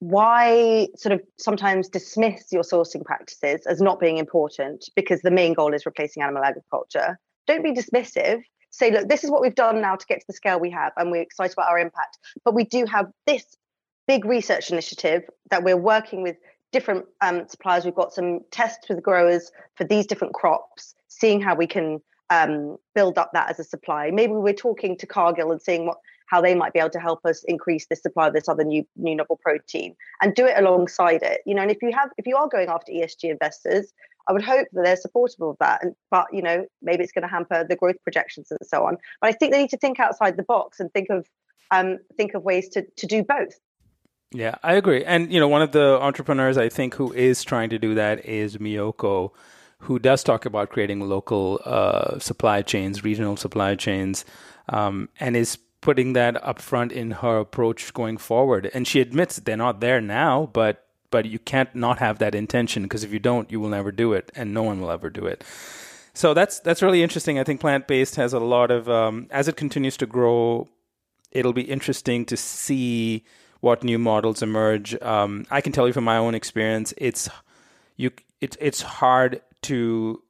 why 0.00 0.88
sort 0.96 1.12
of 1.12 1.20
sometimes 1.38 1.88
dismiss 1.88 2.46
your 2.50 2.62
sourcing 2.62 3.04
practices 3.04 3.66
as 3.66 3.80
not 3.80 4.00
being 4.00 4.16
important 4.16 4.88
because 4.96 5.20
the 5.20 5.30
main 5.30 5.52
goal 5.52 5.74
is 5.74 5.86
replacing 5.86 6.22
animal 6.22 6.42
agriculture? 6.42 7.18
Don't 7.46 7.62
be 7.62 7.72
dismissive. 7.72 8.40
Say, 8.70 8.90
look, 8.90 9.08
this 9.08 9.24
is 9.24 9.30
what 9.30 9.40
we've 9.40 9.54
done 9.54 9.80
now 9.80 9.96
to 9.96 10.06
get 10.06 10.20
to 10.20 10.26
the 10.26 10.32
scale 10.32 10.60
we 10.60 10.70
have, 10.70 10.92
and 10.96 11.10
we're 11.10 11.22
excited 11.22 11.52
about 11.54 11.68
our 11.68 11.78
impact. 11.78 12.18
But 12.44 12.54
we 12.54 12.64
do 12.64 12.84
have 12.86 13.10
this 13.26 13.44
big 14.06 14.24
research 14.24 14.70
initiative 14.70 15.22
that 15.50 15.62
we're 15.62 15.76
working 15.76 16.22
with 16.22 16.36
different 16.72 17.04
um, 17.20 17.46
suppliers. 17.48 17.84
We've 17.84 17.94
got 17.94 18.12
some 18.12 18.40
tests 18.50 18.88
with 18.88 19.02
growers 19.02 19.50
for 19.74 19.84
these 19.84 20.06
different 20.06 20.34
crops, 20.34 20.94
seeing 21.08 21.40
how 21.40 21.54
we 21.54 21.66
can 21.66 22.00
um, 22.30 22.76
build 22.94 23.18
up 23.18 23.30
that 23.34 23.50
as 23.50 23.58
a 23.58 23.64
supply. 23.64 24.10
Maybe 24.10 24.32
we're 24.32 24.54
talking 24.54 24.96
to 24.98 25.06
Cargill 25.06 25.50
and 25.50 25.60
seeing 25.60 25.86
what 25.86 25.98
how 26.30 26.40
they 26.40 26.54
might 26.54 26.72
be 26.72 26.78
able 26.78 26.90
to 26.90 27.00
help 27.00 27.26
us 27.26 27.42
increase 27.48 27.86
the 27.86 27.96
supply 27.96 28.28
of 28.28 28.34
this 28.34 28.48
other 28.48 28.62
new 28.62 28.86
new 28.96 29.16
novel 29.16 29.38
protein 29.42 29.96
and 30.22 30.34
do 30.34 30.46
it 30.46 30.56
alongside 30.56 31.22
it. 31.22 31.40
You 31.44 31.54
know, 31.54 31.62
and 31.62 31.70
if 31.70 31.82
you 31.82 31.92
have 31.92 32.10
if 32.16 32.26
you 32.26 32.36
are 32.36 32.48
going 32.48 32.68
after 32.68 32.92
ESG 32.92 33.24
investors, 33.24 33.92
I 34.28 34.32
would 34.32 34.44
hope 34.44 34.68
that 34.72 34.84
they're 34.84 34.96
supportive 34.96 35.40
of 35.40 35.56
that. 35.58 35.82
And 35.82 35.94
but 36.10 36.26
you 36.32 36.40
know, 36.40 36.66
maybe 36.82 37.02
it's 37.02 37.12
going 37.12 37.22
to 37.22 37.28
hamper 37.28 37.64
the 37.68 37.76
growth 37.76 37.96
projections 38.04 38.50
and 38.50 38.60
so 38.62 38.86
on. 38.86 38.96
But 39.20 39.30
I 39.30 39.32
think 39.32 39.52
they 39.52 39.60
need 39.60 39.70
to 39.70 39.76
think 39.76 39.98
outside 39.98 40.36
the 40.36 40.44
box 40.44 40.78
and 40.78 40.92
think 40.92 41.10
of 41.10 41.26
um, 41.72 41.98
think 42.16 42.34
of 42.34 42.44
ways 42.44 42.68
to 42.70 42.86
to 42.96 43.06
do 43.06 43.24
both. 43.24 43.58
Yeah, 44.32 44.54
I 44.62 44.74
agree. 44.74 45.04
And 45.04 45.32
you 45.32 45.40
know, 45.40 45.48
one 45.48 45.62
of 45.62 45.72
the 45.72 46.00
entrepreneurs 46.00 46.56
I 46.56 46.68
think 46.68 46.94
who 46.94 47.12
is 47.12 47.42
trying 47.42 47.70
to 47.70 47.78
do 47.78 47.94
that 47.96 48.24
is 48.24 48.58
Miyoko, 48.58 49.32
who 49.78 49.98
does 49.98 50.22
talk 50.22 50.46
about 50.46 50.70
creating 50.70 51.00
local 51.00 51.60
uh, 51.64 52.20
supply 52.20 52.62
chains, 52.62 53.02
regional 53.02 53.36
supply 53.36 53.74
chains, 53.74 54.24
um, 54.68 55.08
and 55.18 55.36
is 55.36 55.58
putting 55.80 56.12
that 56.12 56.42
up 56.44 56.60
front 56.60 56.92
in 56.92 57.10
her 57.12 57.38
approach 57.38 57.92
going 57.94 58.16
forward. 58.18 58.70
And 58.74 58.86
she 58.86 59.00
admits 59.00 59.36
they're 59.36 59.56
not 59.56 59.80
there 59.80 60.00
now, 60.00 60.50
but 60.52 60.86
but 61.10 61.26
you 61.26 61.40
can't 61.40 61.74
not 61.74 61.98
have 61.98 62.20
that 62.20 62.36
intention 62.36 62.84
because 62.84 63.02
if 63.02 63.12
you 63.12 63.18
don't, 63.18 63.50
you 63.50 63.58
will 63.58 63.68
never 63.68 63.90
do 63.90 64.12
it, 64.12 64.30
and 64.34 64.54
no 64.54 64.62
one 64.62 64.80
will 64.80 64.92
ever 64.92 65.10
do 65.10 65.26
it. 65.26 65.42
So 66.14 66.34
that's 66.34 66.60
that's 66.60 66.82
really 66.82 67.02
interesting. 67.02 67.38
I 67.38 67.44
think 67.44 67.60
plant 67.60 67.86
based 67.86 68.16
has 68.16 68.32
a 68.32 68.40
lot 68.40 68.70
of 68.70 68.88
um, 68.88 69.26
as 69.30 69.48
it 69.48 69.56
continues 69.56 69.96
to 69.98 70.06
grow, 70.06 70.68
it'll 71.30 71.52
be 71.52 71.62
interesting 71.62 72.24
to 72.26 72.36
see 72.36 73.24
what 73.60 73.84
new 73.84 73.98
models 73.98 74.42
emerge. 74.42 75.00
Um, 75.02 75.46
I 75.50 75.60
can 75.60 75.72
tell 75.72 75.86
you 75.86 75.92
from 75.92 76.04
my 76.04 76.16
own 76.16 76.34
experience, 76.34 76.94
it's 76.96 77.28
you 77.96 78.10
it's 78.40 78.56
it's 78.60 78.82
hard 78.82 79.42
to 79.62 80.22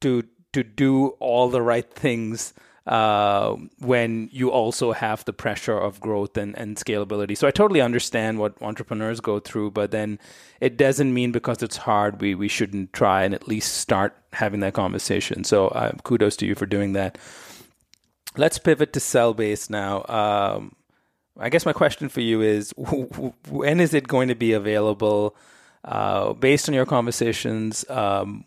to 0.00 0.24
to 0.52 0.62
do 0.62 1.08
all 1.18 1.48
the 1.48 1.62
right 1.62 1.90
things 1.92 2.52
uh, 2.86 3.56
when 3.80 4.28
you 4.30 4.50
also 4.50 4.92
have 4.92 5.24
the 5.24 5.32
pressure 5.32 5.78
of 5.78 6.00
growth 6.00 6.36
and, 6.36 6.56
and 6.58 6.76
scalability. 6.76 7.36
So 7.36 7.48
I 7.48 7.50
totally 7.50 7.80
understand 7.80 8.38
what 8.38 8.60
entrepreneurs 8.60 9.20
go 9.20 9.40
through, 9.40 9.70
but 9.70 9.90
then 9.90 10.18
it 10.60 10.76
doesn't 10.76 11.14
mean 11.14 11.32
because 11.32 11.62
it's 11.62 11.78
hard 11.78 12.20
we, 12.20 12.34
we 12.34 12.48
shouldn't 12.48 12.92
try 12.92 13.24
and 13.24 13.34
at 13.34 13.48
least 13.48 13.76
start 13.78 14.16
having 14.34 14.60
that 14.60 14.74
conversation. 14.74 15.44
So 15.44 15.68
uh, 15.68 15.92
kudos 16.02 16.36
to 16.36 16.46
you 16.46 16.54
for 16.54 16.66
doing 16.66 16.92
that. 16.92 17.16
Let's 18.36 18.58
pivot 18.58 18.92
to 18.92 19.00
cell 19.00 19.32
based 19.32 19.70
now. 19.70 20.04
Um, 20.06 20.76
I 21.38 21.48
guess 21.48 21.64
my 21.64 21.72
question 21.72 22.08
for 22.08 22.20
you 22.20 22.42
is 22.42 22.72
when 23.48 23.80
is 23.80 23.94
it 23.94 24.08
going 24.08 24.28
to 24.28 24.34
be 24.34 24.52
available? 24.52 25.36
Uh, 25.84 26.32
based 26.32 26.68
on 26.68 26.74
your 26.74 26.86
conversations, 26.86 27.88
um, 27.90 28.44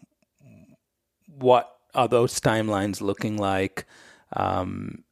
what 1.28 1.76
are 1.96 2.08
those 2.08 2.40
timelines 2.40 3.02
looking 3.02 3.38
like? 3.38 3.86
Um, 4.36 5.04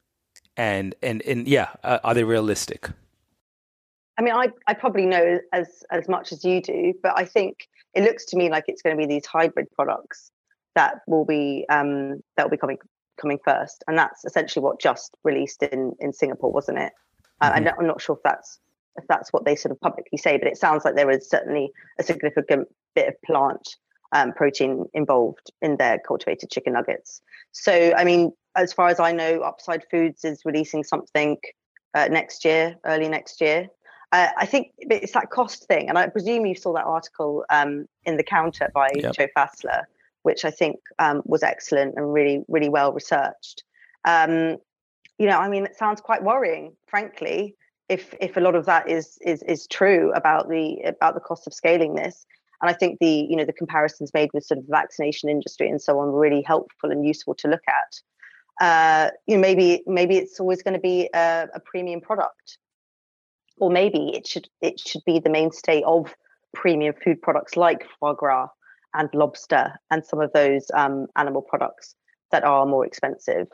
and 0.56 0.94
and 1.02 1.22
and 1.22 1.46
yeah, 1.46 1.68
uh, 1.84 1.98
are 2.04 2.14
they 2.14 2.24
realistic? 2.24 2.90
I 4.18 4.22
mean, 4.22 4.34
I, 4.34 4.48
I 4.66 4.74
probably 4.74 5.06
know 5.06 5.38
as 5.52 5.84
as 5.90 6.08
much 6.08 6.32
as 6.32 6.44
you 6.44 6.62
do, 6.62 6.94
but 7.02 7.12
I 7.16 7.24
think 7.24 7.68
it 7.94 8.02
looks 8.02 8.24
to 8.26 8.36
me 8.36 8.50
like 8.50 8.64
it's 8.68 8.82
going 8.82 8.96
to 8.96 9.00
be 9.00 9.06
these 9.06 9.26
hybrid 9.26 9.70
products 9.72 10.30
that 10.74 11.00
will 11.06 11.24
be 11.24 11.66
um, 11.68 12.22
that 12.36 12.44
will 12.44 12.50
be 12.50 12.56
coming 12.56 12.78
coming 13.20 13.38
first, 13.44 13.84
and 13.86 13.98
that's 13.98 14.24
essentially 14.24 14.62
what 14.62 14.80
just 14.80 15.16
released 15.24 15.62
in 15.62 15.94
in 16.00 16.12
Singapore, 16.12 16.52
wasn't 16.52 16.78
it? 16.78 16.92
Mm-hmm. 17.42 17.66
Uh, 17.66 17.70
I'm 17.78 17.86
not 17.86 18.00
sure 18.00 18.16
if 18.16 18.22
that's 18.22 18.58
if 18.96 19.04
that's 19.08 19.32
what 19.32 19.44
they 19.44 19.56
sort 19.56 19.72
of 19.72 19.80
publicly 19.80 20.16
say, 20.16 20.38
but 20.38 20.48
it 20.48 20.56
sounds 20.56 20.84
like 20.84 20.94
there 20.94 21.10
is 21.10 21.28
certainly 21.28 21.70
a 21.98 22.02
significant 22.02 22.68
bit 22.94 23.08
of 23.08 23.14
plant 23.22 23.76
um, 24.12 24.32
protein 24.32 24.86
involved 24.94 25.50
in 25.62 25.76
their 25.76 25.98
cultivated 25.98 26.50
chicken 26.50 26.72
nuggets. 26.72 27.20
So, 27.52 27.92
I 27.96 28.04
mean, 28.04 28.32
as 28.54 28.72
far 28.72 28.88
as 28.88 29.00
I 29.00 29.12
know, 29.12 29.40
Upside 29.40 29.84
Foods 29.90 30.24
is 30.24 30.42
releasing 30.44 30.84
something 30.84 31.38
uh, 31.94 32.08
next 32.08 32.44
year, 32.44 32.76
early 32.84 33.08
next 33.08 33.40
year. 33.40 33.68
Uh, 34.12 34.28
I 34.36 34.46
think 34.46 34.72
it's 34.78 35.12
that 35.12 35.30
cost 35.30 35.66
thing, 35.66 35.88
and 35.88 35.98
I 35.98 36.06
presume 36.08 36.46
you 36.46 36.54
saw 36.54 36.72
that 36.74 36.84
article 36.84 37.44
um, 37.50 37.86
in 38.04 38.16
the 38.16 38.22
counter 38.22 38.70
by 38.72 38.90
yep. 38.94 39.14
Joe 39.14 39.26
Fassler, 39.36 39.82
which 40.22 40.44
I 40.44 40.50
think 40.50 40.76
um, 40.98 41.22
was 41.24 41.42
excellent 41.42 41.96
and 41.96 42.12
really, 42.12 42.44
really 42.48 42.68
well 42.68 42.92
researched. 42.92 43.64
Um, 44.04 44.58
you 45.18 45.26
know, 45.26 45.38
I 45.38 45.48
mean, 45.48 45.64
it 45.64 45.76
sounds 45.76 46.00
quite 46.00 46.22
worrying, 46.22 46.74
frankly, 46.86 47.56
if 47.88 48.14
if 48.20 48.36
a 48.36 48.40
lot 48.40 48.54
of 48.54 48.66
that 48.66 48.88
is 48.88 49.18
is 49.22 49.42
is 49.42 49.66
true 49.66 50.12
about 50.14 50.48
the 50.48 50.80
about 50.84 51.14
the 51.14 51.20
cost 51.20 51.46
of 51.46 51.54
scaling 51.54 51.94
this. 51.94 52.26
And 52.62 52.70
I 52.70 52.72
think 52.72 52.98
the 53.00 53.26
you 53.28 53.36
know 53.36 53.44
the 53.44 53.52
comparisons 53.52 54.12
made 54.14 54.30
with 54.32 54.44
sort 54.44 54.58
of 54.58 54.66
the 54.66 54.72
vaccination 54.72 55.28
industry 55.28 55.68
and 55.68 55.80
so 55.80 55.98
on 55.98 56.12
were 56.12 56.20
really 56.20 56.42
helpful 56.42 56.90
and 56.90 57.06
useful 57.06 57.34
to 57.36 57.48
look 57.48 57.62
at 57.68 58.00
uh, 58.60 59.10
you 59.26 59.36
know 59.36 59.40
maybe 59.40 59.82
maybe 59.86 60.16
it's 60.16 60.40
always 60.40 60.62
going 60.62 60.74
to 60.74 60.80
be 60.80 61.10
a, 61.14 61.48
a, 61.54 61.60
premium 61.60 62.00
product 62.00 62.58
or 63.58 63.70
maybe 63.70 64.10
it 64.14 64.26
should 64.26 64.48
it 64.62 64.80
should 64.80 65.02
be 65.04 65.18
the 65.18 65.30
mainstay 65.30 65.82
of 65.82 66.14
premium 66.54 66.94
food 67.04 67.20
products 67.20 67.56
like 67.56 67.86
foie 68.00 68.14
gras 68.14 68.48
and 68.94 69.10
lobster 69.12 69.74
and 69.90 70.04
some 70.04 70.20
of 70.20 70.32
those 70.32 70.70
um, 70.74 71.06
animal 71.16 71.42
products 71.42 71.94
that 72.32 72.44
are 72.44 72.64
more 72.66 72.86
expensive. 72.86 73.46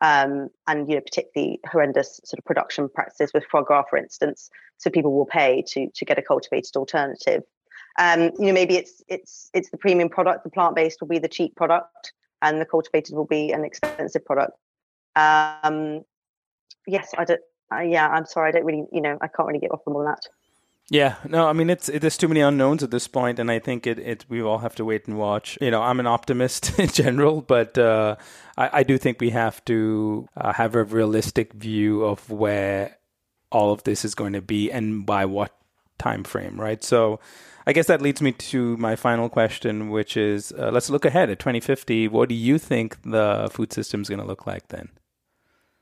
Um, 0.00 0.48
and 0.68 0.88
you 0.88 0.94
know 0.94 1.00
particularly 1.00 1.58
horrendous 1.68 2.20
sort 2.24 2.38
of 2.38 2.44
production 2.44 2.88
practices 2.88 3.32
with 3.34 3.44
foie 3.50 3.62
gras, 3.62 3.84
for 3.90 3.96
instance. 3.96 4.48
So 4.76 4.90
people 4.90 5.12
will 5.12 5.26
pay 5.26 5.62
to 5.68 5.88
to 5.92 6.04
get 6.04 6.18
a 6.18 6.22
cultivated 6.22 6.76
alternative. 6.76 7.42
Um, 7.98 8.30
you 8.38 8.46
know 8.46 8.52
maybe 8.52 8.76
it's 8.76 9.02
it's 9.08 9.50
it's 9.52 9.70
the 9.70 9.76
premium 9.76 10.08
product, 10.08 10.44
the 10.44 10.50
plant 10.50 10.76
based 10.76 11.00
will 11.00 11.08
be 11.08 11.18
the 11.18 11.28
cheap 11.28 11.56
product, 11.56 12.12
and 12.40 12.60
the 12.60 12.64
cultivated 12.64 13.14
will 13.14 13.26
be 13.26 13.50
an 13.50 13.64
expensive 13.64 14.24
product. 14.24 14.52
Um, 15.16 16.04
yes, 16.86 17.12
I 17.18 17.24
don't. 17.24 17.40
Uh, 17.72 17.80
yeah, 17.80 18.08
I'm 18.08 18.24
sorry, 18.24 18.48
I 18.48 18.52
don't 18.52 18.64
really, 18.64 18.86
you 18.92 19.02
know, 19.02 19.18
I 19.20 19.26
can't 19.28 19.46
really 19.46 19.58
get 19.58 19.72
off 19.72 19.84
them 19.84 19.96
on 19.96 20.06
that. 20.06 20.20
Yeah, 20.90 21.16
no, 21.28 21.46
I 21.46 21.52
mean 21.52 21.68
it's 21.68 21.90
it, 21.90 22.00
there's 22.00 22.16
too 22.16 22.28
many 22.28 22.40
unknowns 22.40 22.82
at 22.82 22.90
this 22.90 23.08
point, 23.08 23.38
and 23.38 23.50
I 23.50 23.58
think 23.58 23.86
it, 23.86 23.98
it 23.98 24.24
we 24.28 24.40
all 24.40 24.58
have 24.58 24.74
to 24.76 24.84
wait 24.86 25.06
and 25.06 25.18
watch. 25.18 25.58
You 25.60 25.70
know, 25.70 25.82
I'm 25.82 26.00
an 26.00 26.06
optimist 26.06 26.78
in 26.78 26.88
general, 26.88 27.42
but 27.42 27.76
uh, 27.76 28.16
I, 28.56 28.70
I 28.72 28.82
do 28.84 28.96
think 28.96 29.20
we 29.20 29.30
have 29.30 29.62
to 29.66 30.26
uh, 30.36 30.54
have 30.54 30.74
a 30.74 30.84
realistic 30.84 31.52
view 31.52 32.04
of 32.04 32.30
where 32.30 32.96
all 33.50 33.72
of 33.72 33.82
this 33.84 34.04
is 34.04 34.14
going 34.14 34.32
to 34.32 34.42
be 34.42 34.70
and 34.70 35.04
by 35.04 35.24
what 35.24 35.57
time 35.98 36.24
frame, 36.24 36.60
right? 36.60 36.82
So, 36.82 37.20
I 37.66 37.72
guess 37.72 37.86
that 37.88 38.00
leads 38.00 38.22
me 38.22 38.32
to 38.32 38.78
my 38.78 38.96
final 38.96 39.28
question, 39.28 39.90
which 39.90 40.16
is 40.16 40.52
uh, 40.52 40.70
let's 40.72 40.88
look 40.88 41.04
ahead 41.04 41.28
at 41.28 41.38
2050. 41.38 42.08
What 42.08 42.30
do 42.30 42.34
you 42.34 42.58
think 42.58 42.96
the 43.02 43.50
food 43.52 43.72
system 43.74 44.00
is 44.00 44.08
going 44.08 44.20
to 44.20 44.26
look 44.26 44.46
like 44.46 44.68
then? 44.68 44.88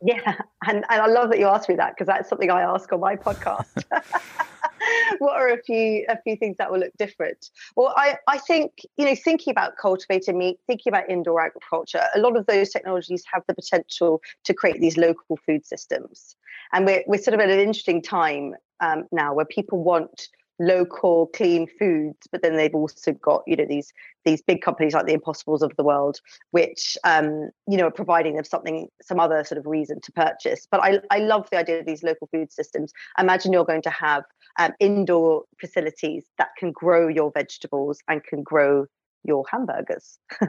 Yeah, 0.03 0.37
and, 0.67 0.85
and 0.91 1.01
I 1.01 1.07
love 1.07 1.31
that 1.31 1.39
you 1.39 1.47
asked 1.47 1.69
me 1.69 1.77
that 1.77 1.95
because 1.95 2.09
that's 2.09 2.29
something 2.29 2.51
I 2.51 2.63
ask 2.63 2.93
on 2.93 3.01
my 3.01 3.17
podcast. 3.17 3.85
what 5.19 5.37
are 5.37 5.49
a 5.49 5.63
few 5.63 6.05
a 6.09 6.21
few 6.23 6.37
things 6.37 6.57
that 6.59 6.71
will 6.71 6.81
look 6.81 6.93
different? 6.99 7.51
Well, 7.77 7.93
I, 7.97 8.17
I 8.27 8.39
think, 8.39 8.73
you 8.97 9.05
know, 9.05 9.15
thinking 9.15 9.51
about 9.51 9.77
cultivated 9.77 10.35
meat, 10.35 10.59
thinking 10.67 10.93
about 10.93 11.09
indoor 11.09 11.41
agriculture, 11.41 12.03
a 12.15 12.19
lot 12.19 12.37
of 12.37 12.47
those 12.47 12.71
technologies 12.71 13.25
have 13.33 13.43
the 13.47 13.55
potential 13.55 14.21
to 14.45 14.55
create 14.55 14.81
these 14.81 14.97
local 14.97 15.39
food 15.47 15.67
systems. 15.67 16.37
And 16.73 16.87
we're, 16.87 17.05
we're 17.07 17.23
sort 17.23 17.35
of 17.35 17.41
at 17.41 17.51
an 17.51 17.61
interesting 17.61 18.03
time 18.03 18.55
um, 18.81 19.05
now 19.13 19.35
where 19.35 19.45
people 19.45 19.83
want 19.83 20.29
local 20.59 21.27
clean 21.35 21.67
foods 21.79 22.27
but 22.33 22.41
then 22.41 22.57
they've 22.57 22.75
also 22.75 23.13
got 23.13 23.43
you 23.47 23.55
know 23.55 23.67
these 23.67 23.93
these 24.25 24.41
big 24.41 24.63
companies 24.63 24.95
like 24.95 25.05
the 25.05 25.13
impossibles 25.13 25.61
of 25.61 25.71
the 25.77 25.85
world 25.85 26.19
which 26.51 26.97
um 27.05 27.51
you 27.69 27.77
know 27.77 27.89
are 27.89 27.91
providing 27.91 28.37
them 28.37 28.45
something 28.45 28.89
some 29.03 29.21
other 29.21 29.45
sort 29.45 29.59
of 29.59 29.67
reason 29.67 30.01
to 30.01 30.11
purchase. 30.13 30.67
But 30.71 30.81
i 30.81 30.99
i 31.11 31.19
love 31.19 31.49
the 31.51 31.59
idea 31.59 31.81
of 31.81 31.87
these 31.87 32.03
local 32.03 32.29
food 32.33 32.51
systems. 32.53 32.93
Imagine 33.19 33.53
you're 33.53 33.67
going 33.67 33.83
to 33.83 33.91
have 33.91 34.25
um, 34.59 34.73
indoor 34.81 35.43
facilities 35.61 36.25
that 36.39 36.49
can 36.59 36.73
grow 36.73 37.07
your 37.09 37.31
vegetables 37.33 38.01
and 38.09 38.25
can 38.25 38.43
grow 38.43 38.87
your 39.25 39.45
hamburgers. 39.51 40.19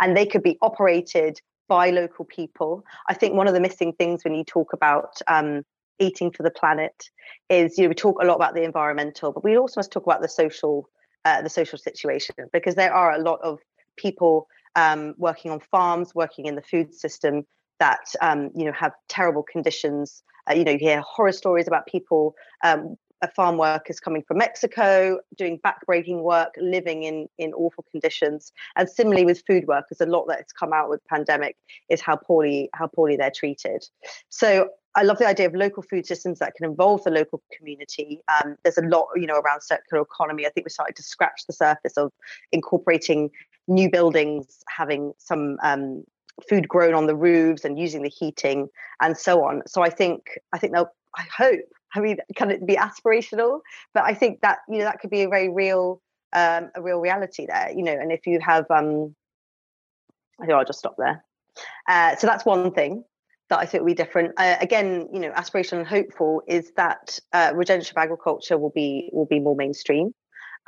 And 0.00 0.16
they 0.16 0.26
could 0.26 0.42
be 0.42 0.58
operated 0.62 1.40
by 1.68 1.90
local 1.90 2.24
people. 2.24 2.84
I 3.08 3.14
think 3.14 3.34
one 3.34 3.48
of 3.48 3.54
the 3.54 3.60
missing 3.60 3.92
things 3.92 4.24
when 4.24 4.34
you 4.34 4.44
talk 4.44 4.72
about 4.72 5.20
um, 5.26 5.62
eating 5.98 6.30
for 6.30 6.42
the 6.42 6.50
planet 6.50 7.10
is 7.48 7.78
you 7.78 7.84
know 7.84 7.88
we 7.88 7.94
talk 7.94 8.20
a 8.20 8.26
lot 8.26 8.34
about 8.34 8.54
the 8.54 8.62
environmental 8.62 9.32
but 9.32 9.42
we 9.42 9.56
also 9.56 9.78
must 9.78 9.90
talk 9.90 10.04
about 10.04 10.20
the 10.20 10.28
social 10.28 10.88
uh, 11.24 11.40
the 11.42 11.48
social 11.48 11.78
situation 11.78 12.34
because 12.52 12.74
there 12.74 12.92
are 12.92 13.12
a 13.12 13.18
lot 13.18 13.40
of 13.42 13.58
people 13.96 14.46
um, 14.76 15.14
working 15.16 15.50
on 15.50 15.58
farms 15.58 16.14
working 16.14 16.46
in 16.46 16.54
the 16.54 16.62
food 16.62 16.94
system 16.94 17.46
that 17.78 18.06
um, 18.20 18.50
you 18.54 18.64
know 18.64 18.72
have 18.72 18.92
terrible 19.08 19.42
conditions. 19.42 20.22
Uh, 20.48 20.54
you 20.54 20.64
know 20.64 20.72
you 20.72 20.78
hear 20.78 21.00
horror 21.00 21.32
stories 21.32 21.66
about 21.66 21.86
people 21.86 22.34
um, 22.62 22.96
farm 23.34 23.56
workers 23.56 24.00
coming 24.00 24.22
from 24.22 24.38
Mexico, 24.38 25.18
doing 25.36 25.58
backbreaking 25.60 26.22
work, 26.22 26.54
living 26.58 27.02
in 27.02 27.28
in 27.38 27.52
awful 27.54 27.84
conditions. 27.90 28.52
And 28.76 28.88
similarly 28.88 29.24
with 29.24 29.42
food 29.46 29.66
workers, 29.66 30.00
a 30.00 30.06
lot 30.06 30.26
that's 30.28 30.52
come 30.52 30.72
out 30.72 30.88
with 30.88 31.04
pandemic 31.06 31.56
is 31.88 32.00
how 32.00 32.16
poorly 32.16 32.68
how 32.74 32.86
poorly 32.86 33.16
they're 33.16 33.30
treated. 33.30 33.84
So 34.28 34.68
I 34.94 35.02
love 35.02 35.18
the 35.18 35.26
idea 35.26 35.46
of 35.46 35.54
local 35.54 35.82
food 35.82 36.06
systems 36.06 36.38
that 36.38 36.54
can 36.54 36.64
involve 36.64 37.04
the 37.04 37.10
local 37.10 37.42
community. 37.56 38.22
Um, 38.42 38.56
there's 38.62 38.78
a 38.78 38.82
lot, 38.82 39.08
you 39.14 39.26
know, 39.26 39.38
around 39.38 39.60
circular 39.62 40.02
economy. 40.02 40.46
I 40.46 40.50
think 40.50 40.64
we're 40.64 40.70
starting 40.70 40.94
to 40.94 41.02
scratch 41.02 41.42
the 41.46 41.52
surface 41.52 41.98
of 41.98 42.12
incorporating 42.52 43.30
new 43.68 43.90
buildings, 43.90 44.62
having 44.68 45.12
some 45.18 45.58
um, 45.62 46.04
food 46.48 46.66
grown 46.68 46.94
on 46.94 47.06
the 47.06 47.16
roofs 47.16 47.64
and 47.64 47.78
using 47.78 48.02
the 48.02 48.08
heating 48.08 48.68
and 49.00 49.16
so 49.16 49.44
on. 49.44 49.62
So 49.66 49.82
I 49.82 49.90
think 49.90 50.38
I 50.52 50.58
think 50.58 50.72
they'll. 50.72 50.90
I 51.16 51.24
hope. 51.34 51.60
I 51.94 52.00
mean, 52.00 52.18
can 52.34 52.50
it 52.50 52.66
be 52.66 52.76
aspirational? 52.76 53.60
But 53.94 54.04
I 54.04 54.14
think 54.14 54.40
that 54.42 54.58
you 54.68 54.78
know 54.78 54.84
that 54.84 55.00
could 55.00 55.10
be 55.10 55.22
a 55.22 55.28
very 55.28 55.48
real, 55.48 56.00
um, 56.32 56.70
a 56.74 56.82
real 56.82 56.98
reality 56.98 57.46
there. 57.46 57.70
You 57.74 57.82
know, 57.82 57.92
and 57.92 58.12
if 58.12 58.26
you 58.26 58.40
have, 58.40 58.66
um, 58.70 59.14
I 60.40 60.46
think 60.46 60.56
I'll 60.56 60.64
just 60.64 60.78
stop 60.78 60.96
there. 60.98 61.24
Uh, 61.88 62.16
so 62.16 62.26
that's 62.26 62.44
one 62.44 62.72
thing 62.72 63.04
that 63.48 63.58
I 63.58 63.66
think 63.66 63.82
will 63.82 63.88
be 63.88 63.94
different. 63.94 64.34
Uh, 64.36 64.56
again, 64.60 65.08
you 65.12 65.20
know, 65.20 65.30
aspirational 65.32 65.78
and 65.78 65.86
hopeful 65.86 66.42
is 66.48 66.72
that 66.76 67.18
uh, 67.32 67.52
regenerative 67.54 67.96
agriculture 67.96 68.58
will 68.58 68.70
be 68.70 69.08
will 69.12 69.26
be 69.26 69.40
more 69.40 69.56
mainstream. 69.56 70.12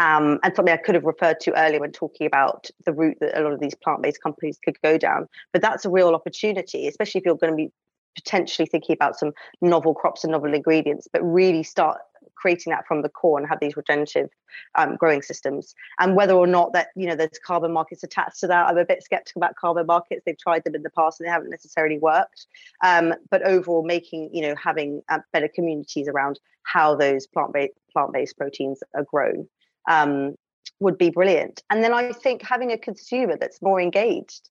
Um, 0.00 0.38
and 0.44 0.54
something 0.54 0.72
I 0.72 0.76
could 0.76 0.94
have 0.94 1.04
referred 1.04 1.40
to 1.40 1.58
earlier 1.58 1.80
when 1.80 1.90
talking 1.90 2.28
about 2.28 2.70
the 2.86 2.92
route 2.92 3.16
that 3.20 3.36
a 3.36 3.42
lot 3.42 3.52
of 3.52 3.58
these 3.58 3.74
plant-based 3.74 4.22
companies 4.22 4.56
could 4.64 4.80
go 4.80 4.96
down. 4.96 5.26
But 5.52 5.60
that's 5.60 5.84
a 5.84 5.90
real 5.90 6.14
opportunity, 6.14 6.86
especially 6.86 7.18
if 7.18 7.24
you're 7.24 7.34
going 7.34 7.52
to 7.52 7.56
be 7.56 7.72
potentially 8.18 8.66
thinking 8.66 8.94
about 8.94 9.18
some 9.18 9.32
novel 9.60 9.94
crops 9.94 10.24
and 10.24 10.32
novel 10.32 10.54
ingredients, 10.54 11.08
but 11.12 11.22
really 11.22 11.62
start 11.62 11.98
creating 12.34 12.70
that 12.70 12.86
from 12.86 13.02
the 13.02 13.08
core 13.08 13.38
and 13.38 13.48
have 13.48 13.58
these 13.60 13.76
regenerative 13.76 14.28
um, 14.76 14.96
growing 14.96 15.22
systems. 15.22 15.74
And 15.98 16.16
whether 16.16 16.34
or 16.34 16.46
not 16.46 16.72
that 16.72 16.88
you 16.96 17.06
know 17.06 17.14
there's 17.14 17.38
carbon 17.44 17.72
markets 17.72 18.02
attached 18.02 18.40
to 18.40 18.46
that, 18.48 18.68
I'm 18.68 18.78
a 18.78 18.84
bit 18.84 19.02
skeptical 19.02 19.40
about 19.40 19.56
carbon 19.56 19.86
markets. 19.86 20.22
They've 20.24 20.38
tried 20.38 20.64
them 20.64 20.74
in 20.74 20.82
the 20.82 20.90
past 20.90 21.20
and 21.20 21.26
they 21.26 21.32
haven't 21.32 21.50
necessarily 21.50 21.98
worked. 21.98 22.46
Um, 22.84 23.14
but 23.30 23.42
overall, 23.42 23.84
making 23.84 24.30
you 24.32 24.42
know 24.42 24.54
having 24.62 25.02
uh, 25.08 25.20
better 25.32 25.48
communities 25.48 26.08
around 26.08 26.40
how 26.62 26.94
those 26.94 27.26
plant 27.26 27.52
based 27.52 27.74
plant 27.92 28.12
based 28.12 28.36
proteins 28.36 28.80
are 28.94 29.04
grown. 29.04 29.48
Um, 29.88 30.34
would 30.80 30.98
be 30.98 31.10
brilliant. 31.10 31.62
And 31.70 31.82
then 31.82 31.92
I 31.92 32.12
think 32.12 32.42
having 32.42 32.70
a 32.70 32.78
consumer 32.78 33.36
that's 33.36 33.60
more 33.60 33.80
engaged 33.80 34.48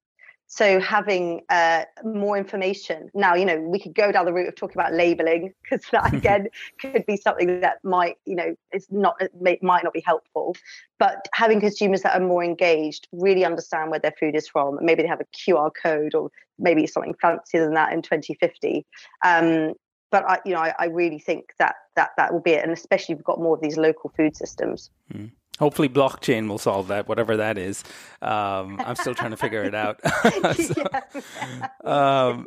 so 0.50 0.80
having 0.80 1.42
uh, 1.50 1.84
more 2.04 2.38
information 2.38 3.10
now, 3.14 3.34
you 3.34 3.44
know, 3.44 3.60
we 3.60 3.78
could 3.78 3.94
go 3.94 4.10
down 4.10 4.24
the 4.24 4.32
route 4.32 4.48
of 4.48 4.56
talking 4.56 4.78
about 4.80 4.94
labeling 4.94 5.52
because 5.62 5.84
that 5.92 6.12
again 6.14 6.48
could 6.80 7.04
be 7.04 7.18
something 7.18 7.60
that 7.60 7.84
might, 7.84 8.16
you 8.24 8.34
know, 8.34 8.56
it's 8.72 8.90
not 8.90 9.20
may, 9.38 9.58
might 9.60 9.84
not 9.84 9.92
be 9.92 10.00
helpful. 10.00 10.56
But 10.98 11.28
having 11.34 11.60
consumers 11.60 12.00
that 12.00 12.18
are 12.18 12.26
more 12.26 12.42
engaged, 12.42 13.08
really 13.12 13.44
understand 13.44 13.90
where 13.90 14.00
their 14.00 14.14
food 14.18 14.34
is 14.34 14.48
from, 14.48 14.78
maybe 14.80 15.02
they 15.02 15.08
have 15.08 15.20
a 15.20 15.26
QR 15.36 15.70
code 15.70 16.14
or 16.14 16.30
maybe 16.58 16.86
something 16.86 17.14
fancier 17.20 17.62
than 17.62 17.74
that 17.74 17.92
in 17.92 18.00
2050. 18.00 18.86
Um, 19.22 19.74
but 20.10 20.24
I, 20.26 20.38
you 20.46 20.54
know, 20.54 20.60
I, 20.60 20.74
I, 20.78 20.86
really 20.86 21.18
think 21.18 21.52
that 21.58 21.74
that 21.94 22.12
that 22.16 22.32
will 22.32 22.40
be 22.40 22.52
it, 22.52 22.62
and 22.62 22.72
especially 22.72 23.12
if 23.12 23.18
you've 23.18 23.26
got 23.26 23.38
more 23.38 23.54
of 23.54 23.60
these 23.60 23.76
local 23.76 24.10
food 24.16 24.34
systems. 24.34 24.90
Mm. 25.12 25.30
Hopefully, 25.58 25.88
blockchain 25.88 26.48
will 26.48 26.58
solve 26.58 26.88
that, 26.88 27.08
whatever 27.08 27.36
that 27.36 27.58
is. 27.58 27.84
Um, 28.22 28.80
I'm 28.84 28.96
still 28.96 29.14
trying 29.14 29.32
to 29.32 29.36
figure 29.36 29.64
it 29.64 29.74
out. 29.74 30.00
so, 30.54 31.88
um, 31.88 32.46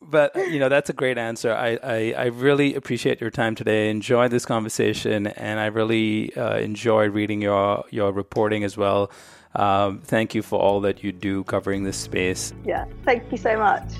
but 0.00 0.34
you 0.36 0.58
know 0.58 0.68
that's 0.68 0.90
a 0.90 0.92
great 0.92 1.18
answer. 1.18 1.52
I, 1.52 1.78
I, 1.82 2.14
I, 2.16 2.24
really 2.26 2.74
appreciate 2.74 3.20
your 3.20 3.30
time 3.30 3.54
today. 3.54 3.90
Enjoy 3.90 4.28
this 4.28 4.46
conversation, 4.46 5.26
and 5.26 5.60
I 5.60 5.66
really 5.66 6.34
uh, 6.36 6.58
enjoy 6.58 7.08
reading 7.08 7.42
your 7.42 7.84
your 7.90 8.12
reporting 8.12 8.64
as 8.64 8.76
well. 8.76 9.10
Um, 9.54 10.00
thank 10.00 10.34
you 10.34 10.42
for 10.42 10.60
all 10.60 10.80
that 10.82 11.02
you 11.02 11.12
do 11.12 11.44
covering 11.44 11.84
this 11.84 11.96
space. 11.96 12.52
Yeah, 12.64 12.84
thank 13.04 13.30
you 13.30 13.38
so 13.38 13.56
much. 13.58 13.92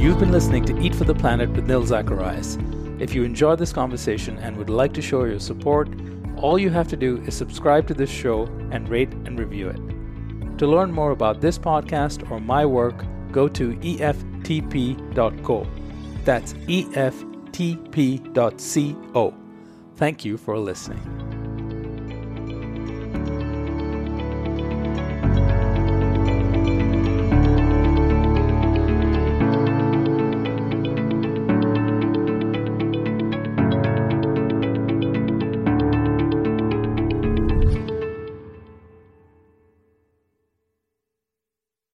You've 0.00 0.18
been 0.18 0.32
listening 0.32 0.64
to 0.64 0.80
Eat 0.80 0.94
for 0.94 1.04
the 1.04 1.14
Planet 1.14 1.50
with 1.50 1.66
Nil 1.66 1.84
Zacharias. 1.84 2.56
If 2.98 3.14
you 3.14 3.22
enjoyed 3.22 3.58
this 3.58 3.70
conversation 3.70 4.38
and 4.38 4.56
would 4.56 4.70
like 4.70 4.94
to 4.94 5.02
show 5.02 5.24
your 5.24 5.38
support, 5.38 5.90
all 6.38 6.58
you 6.58 6.70
have 6.70 6.88
to 6.88 6.96
do 6.96 7.22
is 7.26 7.36
subscribe 7.36 7.86
to 7.88 7.92
this 7.92 8.08
show 8.08 8.46
and 8.70 8.88
rate 8.88 9.12
and 9.12 9.38
review 9.38 9.68
it. 9.68 10.58
To 10.58 10.66
learn 10.66 10.90
more 10.90 11.10
about 11.10 11.42
this 11.42 11.58
podcast 11.58 12.30
or 12.30 12.40
my 12.40 12.64
work, 12.64 13.04
go 13.30 13.46
to 13.48 13.74
eftp.co. 13.76 15.66
That's 16.24 16.54
eftp.co. 16.54 17.04
Thank 19.96 20.24
you 20.24 20.38
for 20.38 20.58
listening. 20.58 21.29